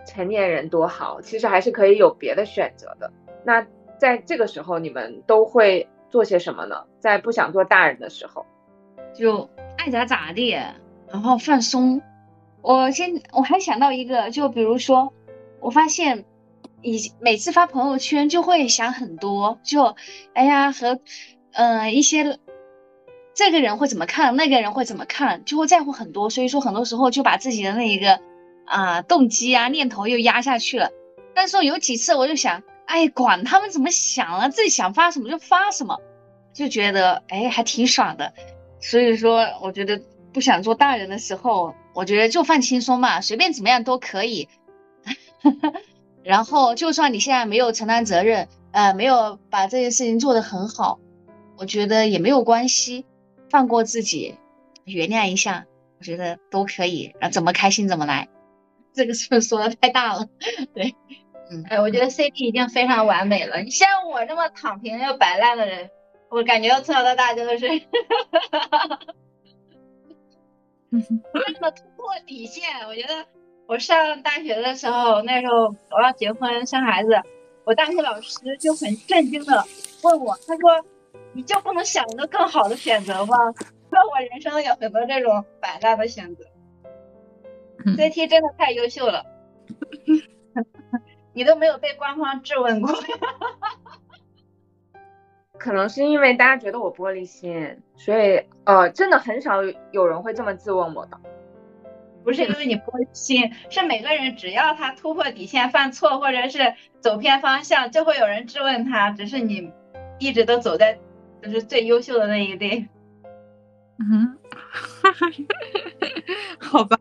[0.05, 3.11] 成年人多好，其实还是可以有别的选择的。
[3.45, 3.65] 那
[3.97, 6.85] 在这个时候，你们都会做些什么呢？
[6.99, 8.45] 在不想做大人的时候，
[9.13, 10.51] 就爱咋咋地，
[11.09, 12.01] 然后放松。
[12.61, 15.13] 我先，我还想到一个，就比如说，
[15.61, 16.25] 我发现，
[16.81, 19.95] 以每次发朋友圈就会想很多，就，
[20.33, 20.99] 哎呀，和，
[21.53, 22.37] 嗯，一些，
[23.33, 28.19] 这个人会怎么看，那个人会怎么看，就会在乎很多，所以说很多时候就把自己的那一个，
[28.69, 30.91] 啊，动机啊，念头又压下去了。
[31.35, 35.99] 但是有几次我就想，哎，管他们怎么想了，自己想发什么就发什么，
[36.53, 38.33] 就觉得，哎，还挺爽的。
[38.79, 40.01] 所以说，我觉得
[40.31, 41.73] 不想做大人的时候。
[41.91, 44.47] 我觉得就放轻松嘛，随便怎么样都可以。
[46.23, 50.99] 然后，就算你现在没有承担责任，呃，没有把这件事情做得很好，
[51.57, 53.05] 我觉得也没有关系，
[53.49, 54.35] 放过自己，
[54.85, 55.65] 原谅一下，
[55.99, 57.11] 我觉得都可以。
[57.19, 58.29] 啊，怎么开心怎么来。
[58.93, 60.27] 这个是不是说的太大了？
[60.73, 60.95] 对，
[61.51, 63.59] 嗯，哎，我觉得 CP 已经非常完美了。
[63.61, 65.89] 你像我这么躺平又摆烂的人，
[66.29, 67.67] 我感觉从小到大就是。
[70.91, 73.27] 真的突破底线，我觉得
[73.67, 77.09] 我上大学的时候，那时候我要结婚生孩子，
[77.63, 79.63] 我大学老师就很震惊的
[80.03, 80.83] 问我，他说
[81.33, 83.37] ：“你就不能想一个更好的选择吗？”
[83.91, 86.43] 那我人生有很多这种摆烂的选择。
[87.95, 89.25] CT 真的太优秀了，
[91.33, 92.91] 你都没有被官方质问过。
[95.57, 99.61] 可能是因为大家觉得我玻璃心，所以呃，真的很少
[99.91, 101.19] 有人会这么质问我的。
[102.23, 109.11] 不是因为你玻璃心，是每个人只要他突破底线、犯错或者是走偏方向，就会有人质问他。
[109.11, 109.71] 只是你
[110.19, 110.99] 一直都走在
[111.41, 112.87] 就是最优秀的那一队。
[113.99, 114.37] 嗯，
[116.59, 116.97] 好吧，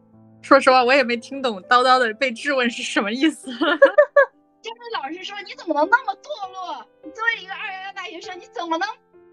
[0.49, 3.51] 说实话我也没听懂叨叨的被质问是什么意思。
[3.53, 6.87] 就是老师说你怎么能那么堕落？
[7.05, 8.89] 你作为一个二幺幺大学生，你怎么能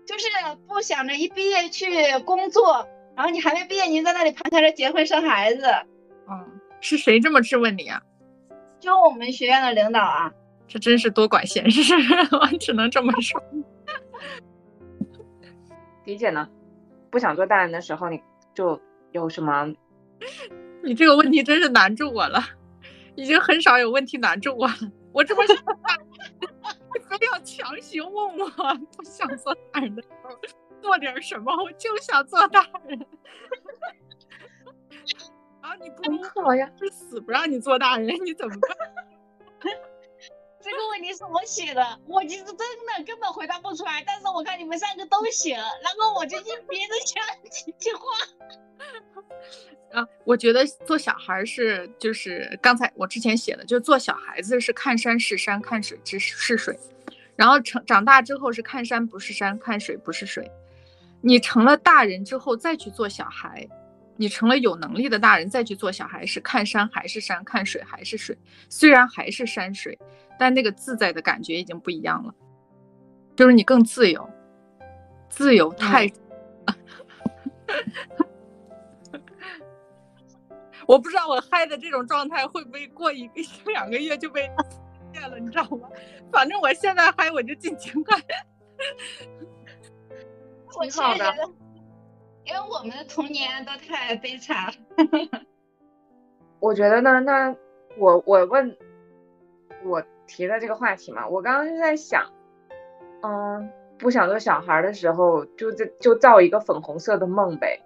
[0.05, 0.27] 就是
[0.67, 1.87] 不想着一毕业去
[2.25, 2.85] 工作，
[3.15, 5.63] 然后你还没毕业，你在那里盘缠着结婚生孩子？
[6.29, 8.01] 嗯，是谁这么质问你啊？
[8.81, 10.29] 就我们学院的领导啊。
[10.67, 11.93] 这真是多管闲事，
[12.35, 13.41] 我只能这么说。
[16.03, 16.49] 理解呢？
[17.09, 18.21] 不想做大人的时候，你
[18.53, 18.81] 就
[19.13, 19.73] 有什么？
[20.85, 22.39] 你这个问题真是难住我了，
[23.15, 24.75] 已经很少有问题难住我了。
[25.11, 25.63] 我这么想，你
[27.09, 28.47] 非要强行问我
[28.95, 30.29] 不想做大人的时候
[30.81, 32.99] 做点什么，我就想做大人。
[35.61, 38.77] 啊，你不好呀，是死不让你做大人，你怎么办？
[40.65, 44.03] 这个问题是我写的，我其实真的根本回答不出来。
[44.03, 48.01] 但是我看你们三个都写了，然后我就硬憋着讲几句话。
[49.93, 56.75] 啊，我觉得做小孩是，就是刚才我之前写的，就做小孩子是看山是山，看水是是水，
[57.35, 60.49] 然后成长大之后是看山不是山，看水不是水。
[61.21, 63.69] 你成了大人之后再去做小孩，
[64.17, 68.37] 你成了有能力的大人再去做小孩，是看山还是山，看水还是水。
[68.69, 69.97] 虽然还是山水，
[70.39, 72.33] 但那个自在的感觉已经不一样了，
[73.35, 74.29] 就是你更自由，
[75.29, 76.11] 自由太。
[80.87, 83.33] 我不知道我嗨的这种状态会不会过一个
[83.65, 84.47] 两个月就被
[85.11, 85.89] 灭了，你知道吗？
[86.31, 88.21] 反正我现在嗨，我就尽情嗨。
[90.81, 91.33] 挺好的，
[92.45, 94.73] 因为我们的童年都太悲惨了。
[96.59, 97.55] 我觉得呢，那
[97.97, 98.77] 我我问，
[99.83, 102.31] 我提的这个话题嘛，我刚刚就在想，
[103.21, 107.81] 嗯，不想做小孩的时候，就就就造一个粉红色的梦呗。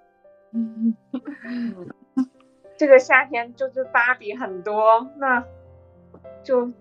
[0.51, 0.95] 嗯，
[2.78, 5.43] 这个夏天就是芭比很多，那
[6.43, 6.72] 就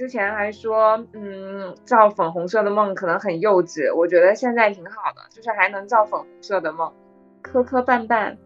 [0.00, 6.90] 之前还说，嗯，造粉红色的梦可能很幼稚，我觉得现在挺好的，就是还能造粉红色的梦，
[7.42, 8.38] 磕磕绊绊，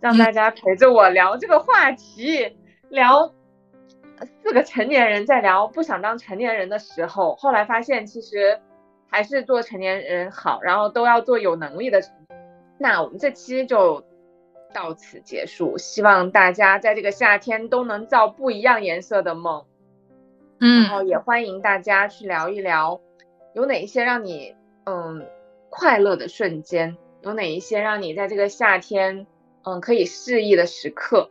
[0.00, 2.56] 让大家陪着我聊这个话题，
[2.88, 3.34] 聊
[4.42, 8.58] 四个成年人在聊不想当成年人的时候，后来发现其实
[9.10, 12.14] 还是做成年人好，然后都要做有能力的成。
[12.78, 14.02] 那我们这期就
[14.72, 19.66] 到此结束，希望大家在这个夏天都能造不一样颜色的梦。
[20.60, 23.00] 嗯，然后也欢迎大家去聊一聊，
[23.54, 24.54] 有哪一些让你
[24.84, 25.26] 嗯
[25.70, 29.26] 快乐的瞬间，有哪一些让你在这个夏天
[29.64, 31.30] 嗯可以适意的时刻，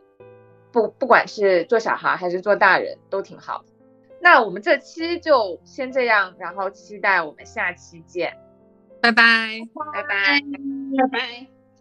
[0.72, 3.64] 不不管是做小孩还是做大人都挺好。
[4.20, 8.36] 那我们这期就先这样，然后期待我们下期见，
[9.00, 9.22] 拜拜。
[9.92, 10.40] 拜拜。
[10.96, 11.57] 拜拜。